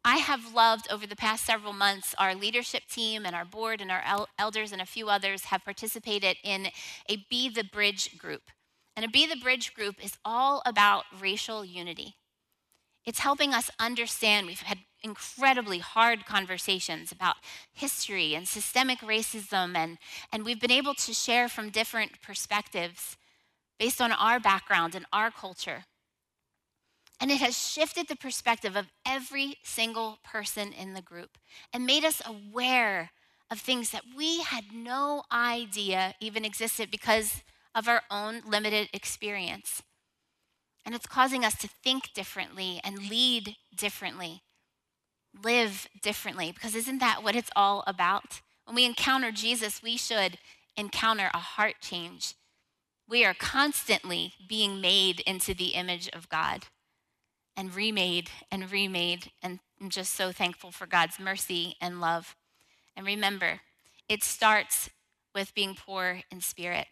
I 0.03 0.17
have 0.17 0.53
loved 0.53 0.91
over 0.91 1.07
the 1.07 1.15
past 1.15 1.45
several 1.45 1.73
months, 1.73 2.13
our 2.17 2.35
leadership 2.35 2.83
team 2.89 3.25
and 3.25 3.35
our 3.35 3.45
board 3.45 3.79
and 3.79 3.89
our 3.89 4.03
el- 4.05 4.27
elders 4.37 4.71
and 4.71 4.81
a 4.81 4.85
few 4.85 5.09
others 5.09 5.45
have 5.45 5.63
participated 5.63 6.37
in 6.43 6.67
a 7.07 7.25
Be 7.29 7.49
the 7.49 7.63
Bridge 7.63 8.17
group. 8.17 8.41
And 8.95 9.05
a 9.05 9.09
Be 9.09 9.25
the 9.25 9.35
Bridge 9.35 9.73
group 9.73 10.03
is 10.03 10.17
all 10.23 10.61
about 10.65 11.05
racial 11.19 11.65
unity. 11.65 12.15
It's 13.05 13.19
helping 13.19 13.53
us 13.53 13.69
understand. 13.79 14.47
We've 14.47 14.61
had 14.61 14.79
incredibly 15.01 15.79
hard 15.79 16.25
conversations 16.25 17.11
about 17.11 17.35
history 17.73 18.33
and 18.33 18.47
systemic 18.47 18.99
racism, 18.99 19.75
and, 19.75 19.97
and 20.31 20.45
we've 20.45 20.61
been 20.61 20.71
able 20.71 20.93
to 20.93 21.13
share 21.13 21.49
from 21.49 21.69
different 21.69 22.21
perspectives 22.21 23.17
based 23.77 23.99
on 23.99 24.11
our 24.13 24.39
background 24.39 24.95
and 24.95 25.05
our 25.11 25.31
culture. 25.31 25.83
And 27.19 27.31
it 27.31 27.39
has 27.39 27.57
shifted 27.57 28.07
the 28.07 28.15
perspective 28.15 28.75
of 28.75 28.87
every 29.05 29.57
single 29.63 30.19
person 30.23 30.71
in 30.71 30.93
the 30.93 31.01
group 31.01 31.37
and 31.73 31.85
made 31.85 32.05
us 32.05 32.21
aware 32.25 33.11
of 33.51 33.59
things 33.59 33.91
that 33.91 34.03
we 34.15 34.41
had 34.41 34.65
no 34.73 35.23
idea 35.31 36.15
even 36.19 36.43
existed 36.45 36.89
because 36.89 37.43
of 37.75 37.87
our 37.87 38.03
own 38.11 38.41
limited 38.45 38.89
experience. 38.93 39.81
And 40.85 40.93
it's 40.93 41.05
causing 41.05 41.45
us 41.45 41.55
to 41.59 41.67
think 41.67 42.13
differently 42.13 42.79
and 42.83 43.09
lead 43.09 43.55
differently, 43.75 44.41
live 45.43 45.87
differently, 46.01 46.51
because 46.51 46.75
isn't 46.75 46.99
that 46.99 47.23
what 47.23 47.35
it's 47.35 47.51
all 47.55 47.83
about? 47.87 48.41
When 48.65 48.75
we 48.75 48.85
encounter 48.85 49.31
Jesus, 49.31 49.81
we 49.81 49.97
should 49.97 50.37
encounter 50.75 51.29
a 51.33 51.37
heart 51.37 51.75
change 51.81 52.35
we 53.07 53.25
are 53.25 53.33
constantly 53.33 54.33
being 54.47 54.81
made 54.81 55.19
into 55.21 55.53
the 55.53 55.69
image 55.69 56.09
of 56.09 56.29
God 56.29 56.65
and 57.55 57.75
remade 57.75 58.29
and 58.49 58.71
remade. 58.71 59.31
And 59.41 59.59
I'm 59.79 59.89
just 59.89 60.13
so 60.13 60.31
thankful 60.31 60.71
for 60.71 60.87
God's 60.87 61.19
mercy 61.19 61.75
and 61.81 62.01
love. 62.01 62.35
And 62.95 63.05
remember, 63.05 63.61
it 64.07 64.23
starts 64.23 64.89
with 65.35 65.53
being 65.53 65.75
poor 65.75 66.21
in 66.31 66.41
spirit. 66.41 66.87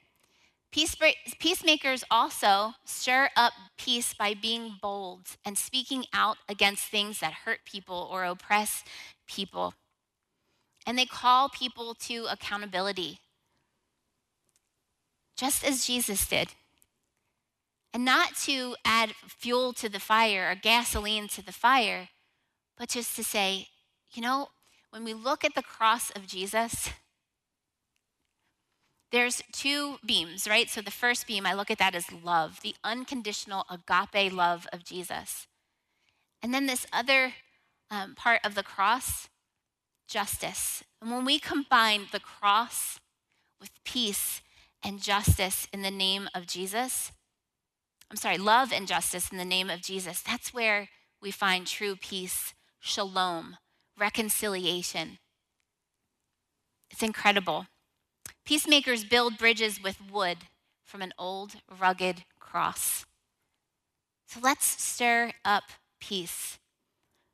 Peace, 0.71 0.95
peacemakers 1.39 2.03
also 2.09 2.73
stir 2.85 3.29
up 3.35 3.51
peace 3.77 4.13
by 4.13 4.33
being 4.33 4.77
bold 4.81 5.27
and 5.43 5.57
speaking 5.57 6.05
out 6.13 6.37
against 6.47 6.85
things 6.85 7.19
that 7.19 7.33
hurt 7.45 7.59
people 7.65 8.07
or 8.09 8.23
oppress 8.23 8.83
people. 9.27 9.73
And 10.87 10.97
they 10.97 11.05
call 11.05 11.49
people 11.49 11.93
to 12.05 12.25
accountability 12.31 13.19
just 15.35 15.65
as 15.65 15.85
Jesus 15.85 16.25
did. 16.27 16.49
And 17.93 18.05
not 18.05 18.35
to 18.43 18.75
add 18.85 19.13
fuel 19.27 19.73
to 19.73 19.89
the 19.89 19.99
fire 19.99 20.51
or 20.51 20.55
gasoline 20.55 21.27
to 21.29 21.43
the 21.43 21.51
fire, 21.51 22.09
but 22.77 22.89
just 22.89 23.15
to 23.17 23.23
say, 23.23 23.67
you 24.13 24.21
know, 24.21 24.47
when 24.91 25.03
we 25.03 25.13
look 25.13 25.43
at 25.43 25.55
the 25.55 25.63
cross 25.63 26.11
of 26.11 26.27
Jesus, 26.27 26.91
there's 29.11 29.41
two 29.51 29.97
beams, 30.05 30.47
right? 30.47 30.69
So 30.69 30.81
the 30.81 30.91
first 30.91 31.27
beam, 31.27 31.45
I 31.45 31.53
look 31.53 31.69
at 31.69 31.77
that 31.79 31.95
as 31.95 32.11
love, 32.11 32.61
the 32.61 32.75
unconditional 32.83 33.65
agape 33.69 34.31
love 34.31 34.67
of 34.71 34.83
Jesus. 34.83 35.47
And 36.41 36.53
then 36.53 36.65
this 36.65 36.87
other 36.91 37.33
um, 37.89 38.15
part 38.15 38.41
of 38.43 38.55
the 38.55 38.63
cross, 38.63 39.27
justice. 40.07 40.83
And 41.01 41.11
when 41.11 41.25
we 41.25 41.39
combine 41.39 42.07
the 42.11 42.19
cross 42.19 42.99
with 43.59 43.71
peace 43.83 44.41
and 44.83 45.01
justice 45.01 45.67
in 45.71 45.83
the 45.83 45.91
name 45.91 46.27
of 46.33 46.47
Jesus. 46.47 47.11
I'm 48.09 48.17
sorry, 48.17 48.37
love 48.37 48.73
and 48.73 48.87
justice 48.87 49.31
in 49.31 49.37
the 49.37 49.45
name 49.45 49.69
of 49.69 49.81
Jesus. 49.81 50.21
That's 50.21 50.53
where 50.53 50.89
we 51.21 51.31
find 51.31 51.67
true 51.67 51.95
peace, 51.95 52.53
shalom, 52.79 53.57
reconciliation. 53.97 55.19
It's 56.89 57.03
incredible. 57.03 57.67
Peacemakers 58.45 59.03
build 59.03 59.37
bridges 59.39 59.81
with 59.81 59.99
wood 60.11 60.37
from 60.83 61.01
an 61.01 61.13
old, 61.17 61.55
rugged 61.79 62.25
cross. 62.39 63.05
So 64.27 64.39
let's 64.41 64.65
stir 64.81 65.33
up 65.45 65.63
peace. 65.99 66.57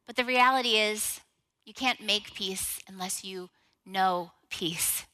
But 0.08 0.17
the 0.17 0.26
reality 0.26 0.78
is, 0.78 1.22
you 1.65 1.74
can't 1.74 2.02
make 2.02 2.34
peace 2.36 2.80
unless 2.88 3.24
you 3.24 3.50
know 3.86 4.34
peace. 4.50 5.06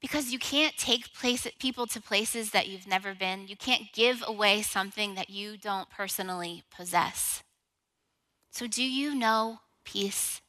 Because 0.00 0.32
you 0.32 0.38
can't 0.38 0.76
take 0.76 1.14
place, 1.14 1.46
people 1.58 1.86
to 1.86 2.00
places 2.00 2.50
that 2.50 2.68
you've 2.68 2.86
never 2.86 3.14
been. 3.14 3.48
You 3.48 3.56
can't 3.56 3.90
give 3.94 4.22
away 4.26 4.60
something 4.62 5.14
that 5.14 5.30
you 5.30 5.56
don't 5.56 5.88
personally 5.88 6.64
possess. 6.70 7.42
So, 8.52 8.68
do 8.68 8.84
you 8.84 9.16
know 9.16 9.62
peace? 9.84 10.41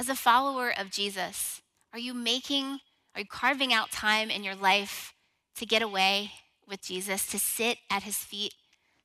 As 0.00 0.08
a 0.08 0.14
follower 0.14 0.72
of 0.74 0.90
Jesus, 0.90 1.60
are 1.92 1.98
you 1.98 2.14
making, 2.14 2.78
are 3.14 3.20
you 3.20 3.26
carving 3.26 3.70
out 3.70 3.92
time 3.92 4.30
in 4.30 4.42
your 4.42 4.54
life 4.54 5.12
to 5.56 5.66
get 5.66 5.82
away 5.82 6.30
with 6.66 6.80
Jesus, 6.80 7.26
to 7.26 7.38
sit 7.38 7.76
at 7.90 8.04
his 8.04 8.16
feet, 8.16 8.54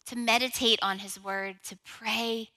to 0.06 0.16
meditate 0.16 0.80
on 0.82 1.00
his 1.00 1.22
word, 1.22 1.58
to 1.66 1.78
pray, 1.84 2.52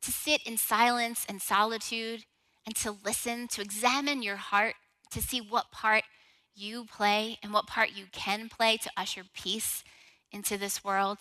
to 0.00 0.10
sit 0.10 0.42
in 0.46 0.56
silence 0.56 1.26
and 1.28 1.42
solitude, 1.42 2.24
and 2.64 2.74
to 2.76 2.96
listen, 3.04 3.46
to 3.48 3.60
examine 3.60 4.22
your 4.22 4.36
heart 4.36 4.76
to 5.10 5.20
see 5.20 5.42
what 5.42 5.70
part 5.70 6.04
you 6.54 6.86
play 6.86 7.36
and 7.42 7.52
what 7.52 7.66
part 7.66 7.90
you 7.94 8.06
can 8.10 8.48
play 8.48 8.78
to 8.78 8.90
usher 8.96 9.24
peace 9.34 9.84
into 10.32 10.56
this 10.56 10.82
world? 10.82 11.18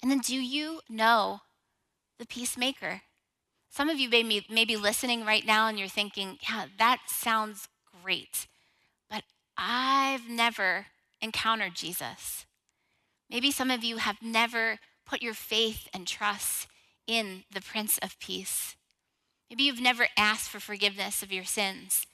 And 0.00 0.10
then, 0.10 0.20
do 0.20 0.34
you 0.34 0.80
know 0.88 1.40
the 2.18 2.24
peacemaker? 2.24 3.02
Some 3.76 3.90
of 3.90 4.00
you 4.00 4.08
may 4.08 4.22
be, 4.22 4.42
may 4.48 4.64
be 4.64 4.78
listening 4.78 5.26
right 5.26 5.44
now 5.44 5.68
and 5.68 5.78
you're 5.78 5.86
thinking, 5.86 6.38
yeah, 6.48 6.64
that 6.78 7.00
sounds 7.08 7.68
great, 8.02 8.46
but 9.10 9.22
I've 9.58 10.30
never 10.30 10.86
encountered 11.20 11.74
Jesus. 11.74 12.46
Maybe 13.28 13.50
some 13.50 13.70
of 13.70 13.84
you 13.84 13.98
have 13.98 14.16
never 14.22 14.78
put 15.04 15.20
your 15.20 15.34
faith 15.34 15.88
and 15.92 16.06
trust 16.06 16.68
in 17.06 17.44
the 17.52 17.60
Prince 17.60 17.98
of 17.98 18.18
Peace. 18.18 18.76
Maybe 19.50 19.64
you've 19.64 19.78
never 19.78 20.06
asked 20.16 20.48
for 20.48 20.58
forgiveness 20.58 21.22
of 21.22 21.30
your 21.30 21.44
sins. 21.44 22.06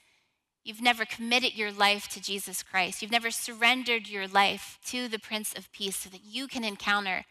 You've 0.65 0.81
never 0.81 1.05
committed 1.05 1.53
your 1.53 1.71
life 1.71 2.09
to 2.09 2.21
Jesus 2.21 2.61
Christ. 2.61 3.01
You've 3.01 3.09
never 3.09 3.31
surrendered 3.31 4.09
your 4.09 4.27
life 4.27 4.79
to 4.87 5.07
the 5.07 5.17
Prince 5.17 5.53
of 5.53 5.71
Peace 5.71 5.95
so 5.95 6.09
that 6.09 6.25
you 6.25 6.49
can 6.49 6.65
encounter 6.65 7.23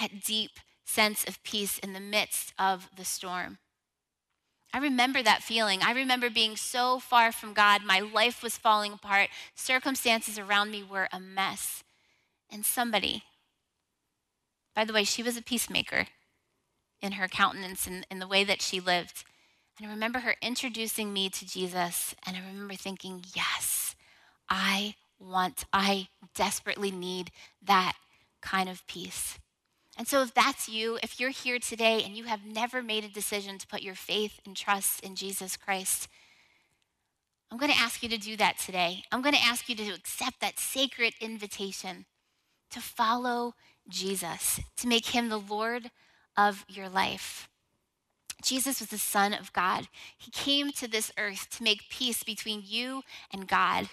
that 0.00 0.24
deep 0.24 0.52
sense 0.86 1.24
of 1.24 1.42
peace 1.42 1.78
in 1.78 1.92
the 1.92 2.00
midst 2.00 2.54
of 2.58 2.88
the 2.96 3.04
storm. 3.04 3.58
I 4.76 4.78
remember 4.78 5.22
that 5.22 5.42
feeling. 5.42 5.80
I 5.82 5.92
remember 5.92 6.28
being 6.28 6.54
so 6.54 6.98
far 6.98 7.32
from 7.32 7.54
God. 7.54 7.82
My 7.82 8.00
life 8.00 8.42
was 8.42 8.58
falling 8.58 8.92
apart. 8.92 9.30
Circumstances 9.54 10.38
around 10.38 10.70
me 10.70 10.82
were 10.82 11.08
a 11.10 11.18
mess. 11.18 11.82
And 12.50 12.62
somebody, 12.62 13.22
by 14.74 14.84
the 14.84 14.92
way, 14.92 15.04
she 15.04 15.22
was 15.22 15.34
a 15.34 15.42
peacemaker 15.42 16.08
in 17.00 17.12
her 17.12 17.26
countenance 17.26 17.86
and 17.86 18.06
in 18.10 18.18
the 18.18 18.28
way 18.28 18.44
that 18.44 18.60
she 18.60 18.78
lived. 18.78 19.24
And 19.78 19.88
I 19.88 19.90
remember 19.90 20.18
her 20.18 20.34
introducing 20.42 21.10
me 21.10 21.30
to 21.30 21.46
Jesus. 21.46 22.14
And 22.26 22.36
I 22.36 22.40
remember 22.40 22.74
thinking, 22.74 23.24
yes, 23.34 23.96
I 24.50 24.96
want, 25.18 25.64
I 25.72 26.08
desperately 26.34 26.90
need 26.90 27.30
that 27.62 27.94
kind 28.42 28.68
of 28.68 28.86
peace. 28.86 29.38
And 29.96 30.06
so, 30.06 30.22
if 30.22 30.34
that's 30.34 30.68
you, 30.68 30.98
if 31.02 31.18
you're 31.18 31.30
here 31.30 31.58
today 31.58 32.02
and 32.04 32.16
you 32.16 32.24
have 32.24 32.44
never 32.44 32.82
made 32.82 33.04
a 33.04 33.08
decision 33.08 33.58
to 33.58 33.66
put 33.66 33.82
your 33.82 33.94
faith 33.94 34.40
and 34.44 34.54
trust 34.54 35.00
in 35.00 35.14
Jesus 35.14 35.56
Christ, 35.56 36.08
I'm 37.50 37.58
going 37.58 37.72
to 37.72 37.78
ask 37.78 38.02
you 38.02 38.08
to 38.10 38.18
do 38.18 38.36
that 38.36 38.58
today. 38.58 39.04
I'm 39.10 39.22
going 39.22 39.34
to 39.34 39.42
ask 39.42 39.68
you 39.68 39.74
to 39.76 39.94
accept 39.94 40.40
that 40.40 40.58
sacred 40.58 41.14
invitation 41.20 42.04
to 42.70 42.80
follow 42.80 43.54
Jesus, 43.88 44.60
to 44.76 44.88
make 44.88 45.06
him 45.06 45.28
the 45.28 45.38
Lord 45.38 45.90
of 46.36 46.64
your 46.68 46.88
life. 46.88 47.48
Jesus 48.42 48.80
was 48.80 48.90
the 48.90 48.98
Son 48.98 49.32
of 49.32 49.52
God. 49.52 49.88
He 50.18 50.30
came 50.30 50.70
to 50.72 50.88
this 50.88 51.10
earth 51.18 51.48
to 51.50 51.62
make 51.62 51.88
peace 51.88 52.22
between 52.22 52.62
you 52.64 53.02
and 53.32 53.48
God 53.48 53.88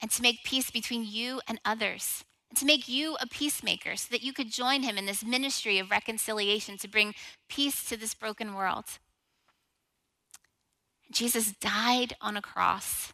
and 0.00 0.10
to 0.10 0.22
make 0.22 0.44
peace 0.44 0.70
between 0.70 1.04
you 1.04 1.40
and 1.46 1.60
others 1.64 2.24
to 2.54 2.64
make 2.64 2.88
you 2.88 3.16
a 3.20 3.26
peacemaker 3.26 3.96
so 3.96 4.08
that 4.10 4.22
you 4.22 4.32
could 4.32 4.50
join 4.50 4.82
him 4.82 4.96
in 4.96 5.06
this 5.06 5.24
ministry 5.24 5.78
of 5.78 5.90
reconciliation 5.90 6.78
to 6.78 6.88
bring 6.88 7.14
peace 7.48 7.84
to 7.84 7.96
this 7.96 8.14
broken 8.14 8.54
world. 8.54 8.84
Jesus 11.10 11.52
died 11.52 12.14
on 12.20 12.36
a 12.36 12.42
cross. 12.42 13.12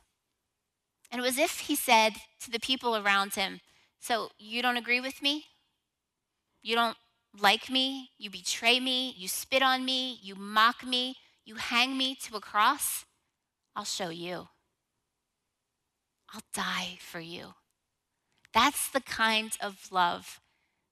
And 1.10 1.20
it 1.20 1.24
was 1.24 1.38
if 1.38 1.60
he 1.60 1.76
said 1.76 2.14
to 2.40 2.50
the 2.50 2.58
people 2.58 2.96
around 2.96 3.34
him, 3.34 3.60
So 4.00 4.30
you 4.38 4.62
don't 4.62 4.76
agree 4.76 5.00
with 5.00 5.22
me? 5.22 5.46
You 6.62 6.74
don't 6.74 6.96
like 7.38 7.70
me? 7.70 8.10
You 8.18 8.30
betray 8.30 8.80
me? 8.80 9.14
You 9.16 9.28
spit 9.28 9.62
on 9.62 9.84
me? 9.84 10.18
You 10.22 10.34
mock 10.34 10.84
me? 10.84 11.16
You 11.44 11.56
hang 11.56 11.96
me 11.96 12.16
to 12.22 12.36
a 12.36 12.40
cross? 12.40 13.04
I'll 13.76 13.84
show 13.84 14.08
you. 14.08 14.48
I'll 16.32 16.42
die 16.52 16.98
for 17.00 17.20
you. 17.20 17.54
That's 18.54 18.88
the 18.88 19.00
kind 19.00 19.56
of 19.60 19.88
love 19.90 20.40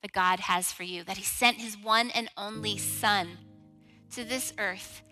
that 0.03 0.13
God 0.13 0.41
has 0.41 0.73
for 0.73 0.83
you, 0.83 1.05
that 1.05 1.17
He 1.17 1.23
sent 1.23 1.59
His 1.59 1.79
one 1.79 2.11
and 2.11 2.29
only 2.37 2.77
Son 2.77 3.39
to 4.11 4.25
this 4.25 4.53
earth 4.59 5.03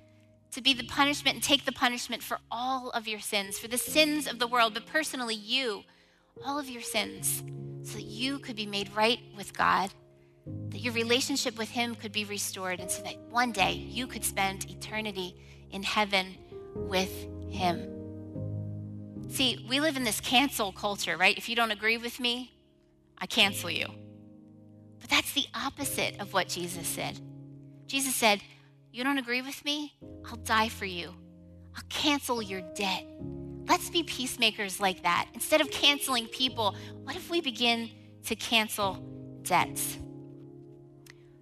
to 0.52 0.60
be 0.60 0.74
the 0.74 0.84
punishment 0.84 1.36
and 1.36 1.44
take 1.44 1.64
the 1.64 1.72
punishment 1.72 2.22
for 2.22 2.38
all 2.50 2.90
of 2.90 3.06
your 3.06 3.20
sins, 3.20 3.58
for 3.58 3.68
the 3.68 3.78
sins 3.78 4.26
of 4.26 4.40
the 4.40 4.48
world, 4.48 4.74
but 4.74 4.84
personally, 4.86 5.34
you, 5.34 5.84
all 6.44 6.58
of 6.58 6.68
your 6.68 6.82
sins, 6.82 7.44
so 7.82 7.94
that 7.94 8.02
you 8.02 8.40
could 8.40 8.56
be 8.56 8.66
made 8.66 8.94
right 8.96 9.20
with 9.36 9.56
God, 9.56 9.90
that 10.70 10.80
your 10.80 10.92
relationship 10.92 11.56
with 11.56 11.70
Him 11.70 11.94
could 11.94 12.10
be 12.10 12.24
restored, 12.24 12.80
and 12.80 12.90
so 12.90 13.00
that 13.02 13.16
one 13.30 13.52
day 13.52 13.72
you 13.72 14.08
could 14.08 14.24
spend 14.24 14.68
eternity 14.68 15.36
in 15.70 15.84
heaven 15.84 16.36
with 16.74 17.28
Him. 17.48 17.99
See, 19.30 19.64
we 19.68 19.78
live 19.78 19.96
in 19.96 20.02
this 20.02 20.20
cancel 20.20 20.72
culture, 20.72 21.16
right? 21.16 21.38
If 21.38 21.48
you 21.48 21.54
don't 21.54 21.70
agree 21.70 21.96
with 21.96 22.18
me, 22.18 22.52
I 23.16 23.26
cancel 23.26 23.70
you. 23.70 23.86
But 25.00 25.08
that's 25.08 25.32
the 25.32 25.46
opposite 25.54 26.20
of 26.20 26.32
what 26.32 26.48
Jesus 26.48 26.86
said. 26.86 27.18
Jesus 27.86 28.14
said, 28.14 28.40
You 28.92 29.04
don't 29.04 29.18
agree 29.18 29.40
with 29.40 29.64
me? 29.64 29.94
I'll 30.26 30.36
die 30.36 30.68
for 30.68 30.84
you. 30.84 31.14
I'll 31.76 31.84
cancel 31.88 32.42
your 32.42 32.60
debt. 32.74 33.06
Let's 33.68 33.88
be 33.88 34.02
peacemakers 34.02 34.80
like 34.80 35.04
that. 35.04 35.28
Instead 35.32 35.60
of 35.60 35.70
canceling 35.70 36.26
people, 36.26 36.74
what 37.04 37.14
if 37.14 37.30
we 37.30 37.40
begin 37.40 37.88
to 38.26 38.34
cancel 38.34 38.94
debts? 39.42 39.96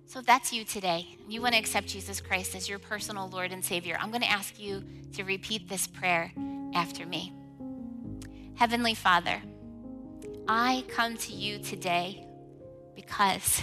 So 0.05 0.19
if 0.21 0.27
that's 0.27 0.53
you 0.53 0.65
today, 0.65 1.07
and 1.23 1.33
you 1.33 1.41
want 1.41 1.55
to 1.55 1.59
accept 1.59 1.87
Jesus 1.87 2.21
Christ 2.21 2.55
as 2.55 2.69
your 2.69 2.79
personal 2.79 3.29
Lord 3.29 3.51
and 3.51 3.65
Savior, 3.65 3.97
I'm 3.99 4.11
going 4.11 4.23
to 4.23 4.31
ask 4.31 4.61
you 4.61 4.85
to 5.15 5.25
repeat 5.25 5.71
this 5.71 5.87
prayer 5.87 6.33
after 6.75 7.07
me. 7.07 7.33
Heavenly 8.59 8.95
Father, 8.95 9.41
I 10.49 10.85
come 10.89 11.17
to 11.19 11.33
you 11.33 11.61
today 11.61 12.27
because 12.97 13.63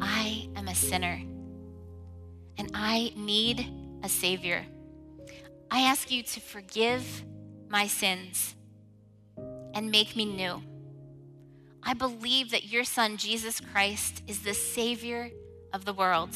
I 0.00 0.48
am 0.56 0.68
a 0.68 0.74
sinner 0.74 1.20
and 2.56 2.70
I 2.72 3.12
need 3.14 3.70
a 4.02 4.08
Savior. 4.08 4.64
I 5.70 5.80
ask 5.80 6.10
you 6.10 6.22
to 6.22 6.40
forgive 6.40 7.22
my 7.68 7.86
sins 7.86 8.56
and 9.74 9.90
make 9.90 10.16
me 10.16 10.24
new. 10.24 10.62
I 11.82 11.92
believe 11.92 12.52
that 12.52 12.64
your 12.64 12.84
Son, 12.84 13.18
Jesus 13.18 13.60
Christ, 13.60 14.22
is 14.26 14.40
the 14.40 14.54
Savior 14.54 15.28
of 15.74 15.84
the 15.84 15.92
world. 15.92 16.34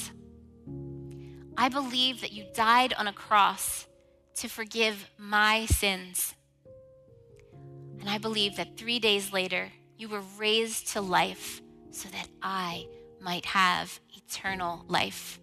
I 1.56 1.70
believe 1.70 2.20
that 2.20 2.32
you 2.32 2.44
died 2.54 2.92
on 2.92 3.06
a 3.06 3.14
cross 3.14 3.86
to 4.34 4.48
forgive 4.48 5.08
my 5.16 5.64
sins 5.64 6.34
and 8.00 8.08
I 8.08 8.18
believe 8.18 8.56
that 8.56 8.76
three 8.76 8.98
days 8.98 9.32
later, 9.32 9.70
you 9.96 10.08
were 10.08 10.22
raised 10.38 10.88
to 10.92 11.00
life 11.00 11.60
so 11.90 12.08
that 12.08 12.28
I 12.42 12.86
might 13.20 13.44
have 13.44 14.00
eternal 14.16 14.84
life. 14.88 15.38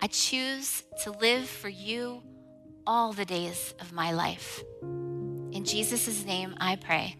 I 0.00 0.06
choose 0.06 0.82
to 1.04 1.10
live 1.10 1.48
for 1.48 1.68
you 1.68 2.22
all 2.86 3.12
the 3.12 3.24
days 3.24 3.74
of 3.80 3.92
my 3.92 4.12
life. 4.12 4.62
In 4.82 5.64
Jesus' 5.64 6.24
name 6.24 6.54
I 6.58 6.76
pray. 6.76 7.16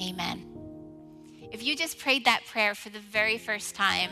Amen. 0.00 0.46
If 1.52 1.62
you 1.62 1.76
just 1.76 1.98
prayed 1.98 2.24
that 2.24 2.44
prayer 2.46 2.74
for 2.74 2.90
the 2.90 3.00
very 3.00 3.36
first 3.38 3.74
time, 3.74 4.10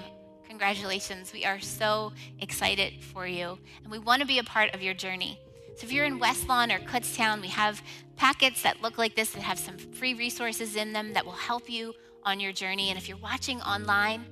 congratulations. 0.49 1.33
We 1.33 1.45
are 1.45 1.61
so 1.61 2.13
excited 2.41 3.03
for 3.03 3.27
you, 3.27 3.59
and 3.83 3.91
we 3.91 3.99
want 3.99 4.21
to 4.23 4.27
be 4.27 4.39
a 4.39 4.45
part 4.45 4.75
of 4.75 4.83
your 4.83 4.95
journey. 4.95 5.39
So 5.79 5.85
if 5.85 5.93
you're 5.93 6.07
in 6.07 6.19
West 6.19 6.49
Lawn 6.49 6.73
or 6.73 6.81
Kutztown, 6.81 7.41
we 7.41 7.47
have 7.47 7.81
packets 8.17 8.63
that 8.63 8.83
look 8.83 8.99
like 8.99 9.15
this 9.15 9.31
that 9.31 9.45
have 9.45 9.61
some 9.61 9.79
free 9.79 10.13
resources 10.13 10.75
in 10.75 10.93
them 10.93 11.13
that 11.13 11.25
will 11.25 11.31
help 11.31 11.71
you 11.71 11.95
on 12.25 12.41
your 12.41 12.51
journey. 12.51 12.89
And 12.89 12.99
if 12.99 13.09
you're 13.09 13.17
watching 13.19 13.61
online, 13.61 14.25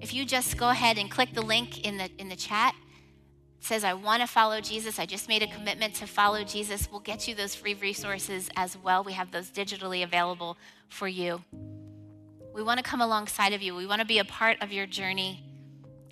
if 0.00 0.12
you 0.12 0.24
just 0.24 0.56
go 0.56 0.70
ahead 0.70 0.98
and 0.98 1.08
click 1.08 1.32
the 1.32 1.42
link 1.42 1.86
in 1.86 1.96
the 1.96 2.10
in 2.18 2.28
the 2.28 2.34
chat, 2.34 2.74
it 3.60 3.64
says 3.64 3.84
I 3.84 3.94
want 3.94 4.20
to 4.22 4.26
follow 4.26 4.60
Jesus. 4.60 4.98
I 4.98 5.06
just 5.06 5.28
made 5.28 5.44
a 5.44 5.46
commitment 5.46 5.94
to 5.94 6.08
follow 6.08 6.42
Jesus. 6.42 6.88
We'll 6.90 6.98
get 6.98 7.28
you 7.28 7.36
those 7.36 7.54
free 7.54 7.74
resources 7.74 8.50
as 8.56 8.76
well. 8.76 9.04
We 9.04 9.12
have 9.12 9.30
those 9.30 9.48
digitally 9.48 10.02
available 10.02 10.56
for 10.88 11.06
you. 11.06 11.40
We 12.52 12.64
want 12.64 12.78
to 12.78 12.82
come 12.82 13.00
alongside 13.00 13.52
of 13.52 13.62
you. 13.62 13.76
We 13.76 13.86
want 13.86 14.00
to 14.00 14.06
be 14.08 14.18
a 14.18 14.24
part 14.24 14.60
of 14.60 14.72
your 14.72 14.86
journey 14.86 15.44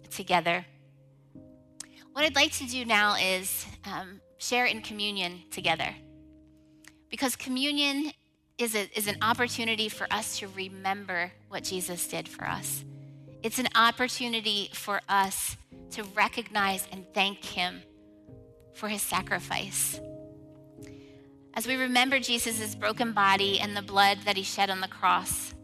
together. 0.08 0.64
What 2.12 2.24
I'd 2.24 2.36
like 2.36 2.52
to 2.52 2.64
do 2.64 2.84
now 2.84 3.16
is 3.16 3.66
um, 3.84 4.20
share 4.38 4.66
in 4.66 4.80
communion 4.80 5.42
together. 5.50 5.94
Because 7.10 7.36
communion 7.36 8.12
is, 8.56 8.74
a, 8.74 8.88
is 8.96 9.06
an 9.06 9.16
opportunity 9.22 9.88
for 9.88 10.06
us 10.10 10.38
to 10.38 10.48
remember 10.48 11.32
what 11.48 11.64
Jesus 11.64 12.06
did 12.08 12.28
for 12.28 12.46
us. 12.46 12.84
It's 13.42 13.58
an 13.58 13.68
opportunity 13.74 14.70
for 14.72 15.00
us 15.08 15.56
to 15.92 16.02
recognize 16.14 16.86
and 16.90 17.06
thank 17.14 17.44
Him 17.44 17.82
for 18.74 18.88
His 18.88 19.02
sacrifice. 19.02 20.00
As 21.54 21.66
we 21.66 21.76
remember 21.76 22.18
Jesus' 22.18 22.74
broken 22.74 23.12
body 23.12 23.58
and 23.58 23.76
the 23.76 23.82
blood 23.82 24.18
that 24.24 24.36
He 24.36 24.42
shed 24.42 24.70
on 24.70 24.80
the 24.80 24.88
cross, 24.88 25.54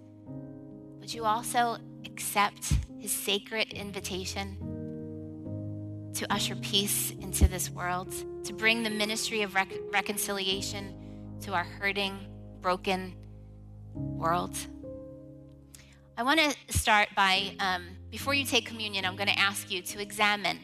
would 0.99 1.13
you 1.13 1.25
also 1.25 1.79
accept 2.05 2.73
His 2.99 3.13
sacred 3.13 3.73
invitation 3.73 4.57
to 6.15 6.33
usher 6.33 6.55
peace 6.57 7.11
into 7.21 7.49
this 7.49 7.71
world, 7.71 8.13
to 8.45 8.53
bring 8.53 8.83
the 8.83 8.91
ministry 8.91 9.43
of 9.43 9.55
rec- 9.55 9.73
reconciliation 9.93 10.95
to 11.41 11.53
our 11.53 11.65
hurting, 11.65 12.19
broken 12.61 13.15
world. 13.95 14.57
I 16.17 16.23
want 16.23 16.39
to 16.41 16.79
start 16.79 17.09
by, 17.17 17.57
um, 17.59 17.85
before 18.11 18.35
you 18.35 18.45
take 18.45 18.67
communion, 18.67 19.05
I'm 19.05 19.17
going 19.17 19.29
to 19.29 19.39
ask 19.39 19.71
you 19.71 19.83
to 19.83 20.01
examine 20.01 20.61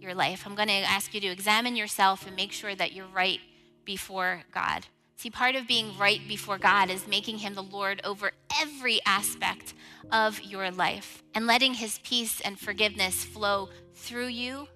your 0.00 0.14
life. 0.14 0.44
I'm 0.46 0.54
going 0.54 0.68
to 0.68 0.74
ask 0.74 1.12
you 1.12 1.20
to 1.20 1.26
examine 1.26 1.76
yourself 1.76 2.26
and 2.26 2.34
make 2.34 2.52
sure 2.52 2.74
that 2.74 2.92
you're 2.92 3.08
right 3.08 3.40
before 3.84 4.44
God. 4.52 4.86
See, 5.16 5.30
part 5.30 5.54
of 5.54 5.66
being 5.66 5.96
right 5.98 6.20
before 6.26 6.58
God 6.58 6.90
is 6.90 7.06
making 7.06 7.38
Him 7.38 7.54
the 7.54 7.62
Lord 7.62 8.00
over 8.04 8.32
every 8.60 9.00
aspect 9.06 9.74
of 10.10 10.42
your 10.42 10.70
life 10.70 11.22
and 11.34 11.46
letting 11.46 11.74
His 11.74 11.98
peace 12.02 12.40
and 12.40 12.58
forgiveness 12.58 13.24
flow 13.24 13.68
through 13.94 14.28
you 14.28 14.68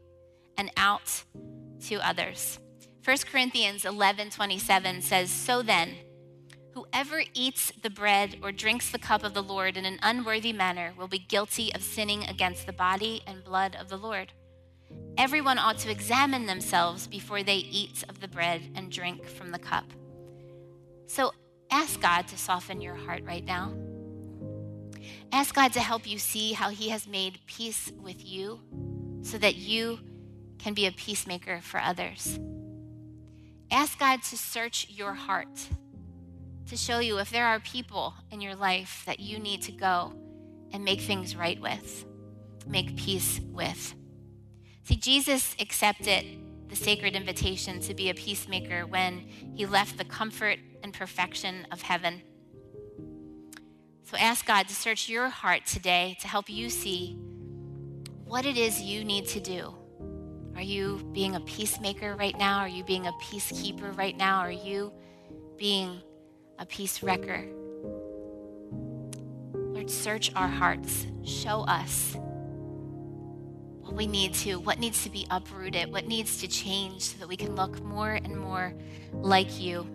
and 0.57 0.71
out 0.77 1.25
to 1.87 1.97
others. 2.07 2.59
1 3.05 3.17
Corinthians 3.31 3.85
11 3.85 4.31
27 4.31 5.03
says, 5.03 5.31
So 5.31 5.63
then, 5.63 5.95
Whoever 6.75 7.25
eats 7.35 7.73
the 7.83 7.91
bread 7.91 8.39
or 8.43 8.53
drinks 8.53 8.91
the 8.91 8.99
cup 8.99 9.25
of 9.25 9.35
the 9.35 9.43
Lord 9.43 9.77
in 9.77 9.85
an 9.85 9.99
unworthy 10.03 10.53
manner 10.53 10.93
will 10.97 11.09
be 11.09 11.19
guilty 11.19 11.75
of 11.75 11.83
sinning 11.83 12.25
against 12.25 12.67
the 12.67 12.73
body 12.73 13.23
and 13.27 13.43
blood 13.43 13.77
of 13.79 13.89
the 13.89 13.97
Lord. 13.97 14.33
Everyone 15.19 15.59
ought 15.59 15.79
to 15.79 15.91
examine 15.91 16.47
themselves 16.47 17.07
before 17.07 17.43
they 17.43 17.57
eat 17.57 18.05
of 18.09 18.21
the 18.21 18.29
bread 18.29 18.63
and 18.77 18.91
drink 18.91 19.27
from 19.27 19.51
the 19.51 19.59
cup. 19.59 19.85
So 21.07 21.33
ask 21.71 22.01
God 22.01 22.29
to 22.29 22.39
soften 22.39 22.81
your 22.81 22.95
heart 22.95 23.23
right 23.25 23.45
now. 23.45 23.73
Ask 25.33 25.55
God 25.55 25.73
to 25.75 25.81
help 25.81 26.07
you 26.07 26.19
see 26.19 26.53
how 26.53 26.71
He 26.71 26.89
has 26.89 27.07
made 27.07 27.39
peace 27.47 27.93
with 27.97 28.25
you 28.27 28.61
so 29.23 29.39
that 29.39 29.57
you 29.57 29.99
can 30.59 30.75
be 30.75 30.87
a 30.87 30.93
peacemaker 30.93 31.61
for 31.61 31.81
others. 31.81 32.39
Ask 33.71 33.99
God 33.99 34.23
to 34.25 34.37
search 34.37 34.89
your 34.91 35.15
heart 35.15 35.69
to 36.71 36.77
show 36.77 37.01
you 37.01 37.19
if 37.19 37.31
there 37.31 37.47
are 37.47 37.59
people 37.59 38.15
in 38.31 38.41
your 38.41 38.55
life 38.55 39.03
that 39.05 39.19
you 39.19 39.41
need 39.41 39.61
to 39.63 39.73
go 39.73 40.13
and 40.73 40.85
make 40.85 41.01
things 41.01 41.35
right 41.35 41.61
with, 41.61 42.05
make 42.65 42.97
peace 42.97 43.41
with. 43.51 43.95
See, 44.85 44.95
Jesus 44.95 45.57
accepted 45.59 46.25
the 46.71 46.77
sacred 46.77 47.15
invitation 47.15 47.81
to 47.81 47.95
be 47.95 48.09
a 48.09 48.15
peacemaker 48.15 48.87
when 48.87 49.19
he 49.55 49.67
left 49.67 49.99
the 49.99 50.05
comfort 50.05 50.59
and 50.83 50.95
perfection 50.95 51.67
of 51.71 51.83
heaven. 51.83 52.23
So 54.05 54.17
ask 54.17 54.47
God 54.47 54.69
to 54.69 54.75
search 54.75 55.09
your 55.09 55.29
heart 55.29 55.67
today 55.67 56.17
to 56.21 56.29
help 56.29 56.49
you 56.49 56.71
see 56.71 57.17
what 58.25 58.47
it 58.47 58.57
is 58.57 58.81
you 58.81 59.05
need 59.05 59.27
to 59.29 59.41
do. 59.41 59.75
Are 60.57 60.63
you 60.63 61.01
being 61.13 61.37
a 61.37 61.41
peacemaker 61.41 62.17
right 62.17 62.37
now? 62.39 62.59
Are 62.59 62.69
you 62.69 62.85
being 62.85 63.07
a 63.07 63.13
peacekeeper 63.13 63.97
right 63.97 64.17
now? 64.17 64.41
Are 64.41 64.51
you 64.51 64.93
being 65.61 66.01
a 66.61 66.67
peace 66.67 67.03
wrecker. 67.03 67.45
Lord, 69.55 69.91
search 69.91 70.31
our 70.37 70.47
hearts. 70.47 71.07
Show 71.25 71.63
us 71.63 72.17
we 73.93 74.07
need 74.07 74.35
to, 74.35 74.57
what 74.57 74.79
needs 74.79 75.03
to 75.05 75.11
be 75.11 75.27
uprooted, 75.31 75.93
what 75.93 76.07
needs 76.07 76.41
to 76.41 76.49
change 76.49 77.03
so 77.03 77.19
that 77.19 77.29
we 77.29 77.37
can 77.37 77.55
look 77.55 77.83
more 77.83 78.13
and 78.13 78.37
more 78.37 78.75
like 79.13 79.61
you. 79.61 79.87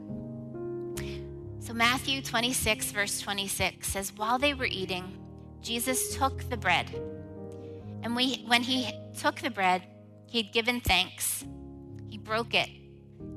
So, 1.59 1.73
Matthew 1.73 2.21
26, 2.21 2.91
verse 2.91 3.19
26 3.19 3.87
says, 3.87 4.13
While 4.15 4.37
they 4.37 4.53
were 4.53 4.67
eating, 4.67 5.17
Jesus 5.61 6.15
took 6.15 6.47
the 6.49 6.57
bread. 6.57 6.89
And 8.03 8.15
we, 8.15 8.43
when 8.45 8.61
he 8.61 8.91
took 9.17 9.41
the 9.41 9.49
bread, 9.49 9.81
he 10.27 10.43
had 10.43 10.53
given 10.53 10.79
thanks. 10.79 11.43
He 12.07 12.17
broke 12.17 12.53
it 12.53 12.69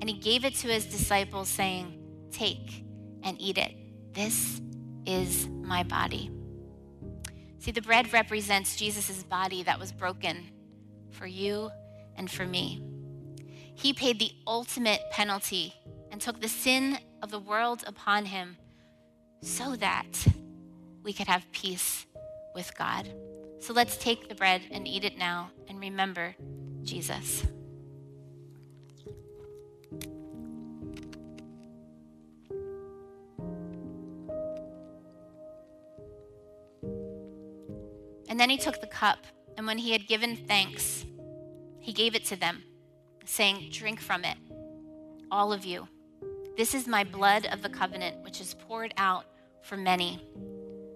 and 0.01 0.11
he 0.11 0.19
gave 0.19 0.45
it 0.45 0.55
to 0.57 0.69
his 0.69 0.85
disciples, 0.85 1.49
saying, 1.49 1.99
Take 2.31 2.85
and 3.23 3.41
eat 3.41 3.57
it. 3.57 3.75
This 4.13 4.61
is 5.07 5.49
my 5.49 5.83
body. 5.83 6.31
See, 7.59 7.71
the 7.71 7.83
bread 7.83 8.13
represents 8.13 8.77
Jesus' 8.77 9.23
body 9.23 9.63
that 9.65 9.79
was 9.79 9.93
broken 9.93 10.51
for 11.11 11.27
you 11.27 11.71
and 12.17 12.31
for 12.31 12.47
me. 12.47 12.83
He 13.75 13.93
paid 13.93 14.19
the 14.19 14.33
ultimate 14.47 15.01
penalty 15.11 15.75
and 16.11 16.21
took 16.21 16.41
the 16.41 16.49
sin 16.49 16.99
of 17.23 17.31
the 17.31 17.39
world 17.39 17.85
upon 17.87 18.27
him 18.27 18.57
so 19.43 19.77
that 19.77 20.27
we 21.03 21.13
could 21.13 21.27
have 21.27 21.51
peace 21.53 22.07
with 22.55 22.77
God. 22.77 23.09
So 23.61 23.73
let's 23.73 23.97
take 23.97 24.29
the 24.29 24.35
bread 24.35 24.63
and 24.71 24.87
eat 24.87 25.05
it 25.05 25.19
now 25.19 25.51
and 25.69 25.81
remember 25.81 26.35
Jesus. 26.83 27.45
And 38.39 38.43
then 38.43 38.51
he 38.51 38.57
took 38.57 38.81
the 38.81 38.87
cup, 38.87 39.19
and 39.57 39.67
when 39.67 39.79
he 39.79 39.91
had 39.91 40.07
given 40.07 40.37
thanks, 40.37 41.05
he 41.81 41.93
gave 41.93 42.15
it 42.15 42.25
to 42.27 42.37
them, 42.37 42.63
saying, 43.25 43.71
Drink 43.73 43.99
from 43.99 44.25
it, 44.25 44.37
all 45.29 45.53
of 45.53 45.65
you. 45.65 45.89
This 46.57 46.73
is 46.73 46.87
my 46.87 47.03
blood 47.03 47.47
of 47.47 47.63
the 47.63 47.69
covenant, 47.69 48.23
which 48.23 48.41
is 48.41 48.55
poured 48.55 48.95
out 48.97 49.25
for 49.65 49.77
many 49.77 50.23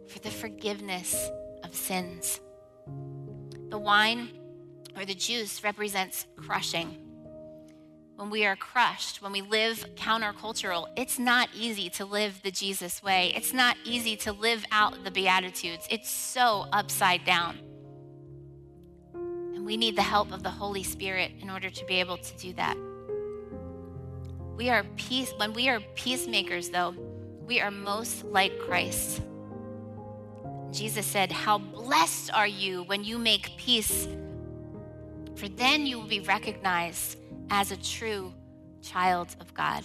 for 0.07 0.21
the 0.21 0.31
forgiveness 0.31 1.31
of 1.65 1.75
sins. 1.75 2.41
The 3.71 3.79
wine 3.79 4.29
or 4.97 5.05
the 5.05 5.13
juice 5.13 5.65
represents 5.65 6.29
crushing 6.37 6.97
when 8.23 8.31
we 8.31 8.47
are 8.47 8.55
crushed, 8.55 9.21
when 9.21 9.33
we 9.33 9.43
live 9.43 9.85
countercultural, 9.97 10.87
it's 10.97 11.19
not 11.19 11.49
easy 11.57 11.91
to 11.91 12.05
live 12.05 12.41
the 12.45 12.53
Jesus 12.53 13.03
way. 13.03 13.33
It's 13.35 13.53
not 13.53 13.77
easy 13.85 14.15
to 14.19 14.31
live 14.31 14.65
out 14.71 15.03
the 15.03 15.11
Beatitudes. 15.11 15.89
It's 15.91 16.09
so 16.09 16.67
upside 16.73 17.25
down. 17.25 17.59
And 19.13 19.67
we 19.67 19.77
need 19.77 19.97
the 19.97 20.03
help 20.03 20.31
of 20.31 20.45
the 20.45 20.51
Holy 20.51 20.85
Spirit 20.85 21.33
in 21.41 21.51
order 21.51 21.69
to 21.69 21.85
be 21.87 21.95
able 21.95 22.17
to 22.17 22.37
do 22.37 22.53
that. 22.53 22.77
We 24.57 24.71
are 24.71 24.85
peace 24.95 25.35
when 25.37 25.53
we 25.53 25.69
are 25.69 25.81
peacemakers 25.97 26.71
though, 26.71 26.95
we 27.45 27.61
are 27.61 27.73
most 27.73 28.23
like 28.23 28.57
Christ. 28.61 29.21
Jesus 30.71 31.07
said, 31.07 31.33
"How 31.33 31.59
blessed 31.59 32.33
are 32.33 32.47
you 32.47 32.85
when 32.85 33.03
you 33.03 33.19
make 33.19 33.57
peace, 33.57 34.07
for 35.35 35.49
then 35.49 35.87
you 35.87 35.99
will 35.99 36.07
be 36.07 36.21
recognized 36.21 37.19
as 37.51 37.71
a 37.71 37.77
true 37.77 38.33
child 38.83 39.35
of 39.41 39.53
God. 39.55 39.85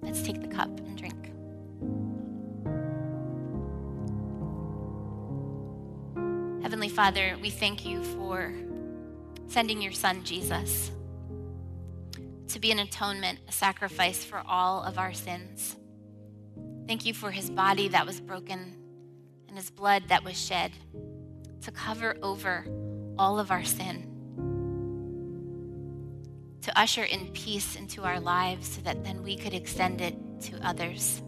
Let's 0.00 0.22
take 0.22 0.40
the 0.40 0.48
cup 0.48 0.68
and 0.68 0.96
drink. 0.96 1.30
Heavenly 6.62 6.88
Father, 6.88 7.36
we 7.40 7.50
thank 7.50 7.84
you 7.84 8.02
for 8.02 8.52
sending 9.48 9.82
your 9.82 9.92
son, 9.92 10.24
Jesus, 10.24 10.90
to 12.48 12.58
be 12.58 12.70
an 12.70 12.78
atonement, 12.78 13.40
a 13.48 13.52
sacrifice 13.52 14.24
for 14.24 14.42
all 14.46 14.82
of 14.82 14.98
our 14.98 15.12
sins. 15.12 15.76
Thank 16.86 17.04
you 17.06 17.14
for 17.14 17.30
his 17.30 17.50
body 17.50 17.88
that 17.88 18.06
was 18.06 18.20
broken 18.20 18.76
and 19.48 19.56
his 19.56 19.70
blood 19.70 20.04
that 20.08 20.24
was 20.24 20.38
shed 20.40 20.72
to 21.62 21.70
cover 21.70 22.16
over 22.22 22.66
all 23.18 23.38
of 23.38 23.50
our 23.50 23.64
sin 23.64 24.13
to 26.64 26.78
usher 26.80 27.04
in 27.04 27.26
peace 27.32 27.76
into 27.76 28.04
our 28.04 28.18
lives 28.18 28.66
so 28.68 28.80
that 28.80 29.04
then 29.04 29.22
we 29.22 29.36
could 29.36 29.52
extend 29.52 30.00
it 30.00 30.16
to 30.40 30.58
others. 30.66 31.22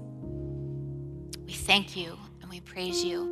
We 1.44 1.52
thank 1.52 1.94
you 1.94 2.16
and 2.40 2.50
we 2.50 2.60
praise 2.60 3.04
you. 3.04 3.22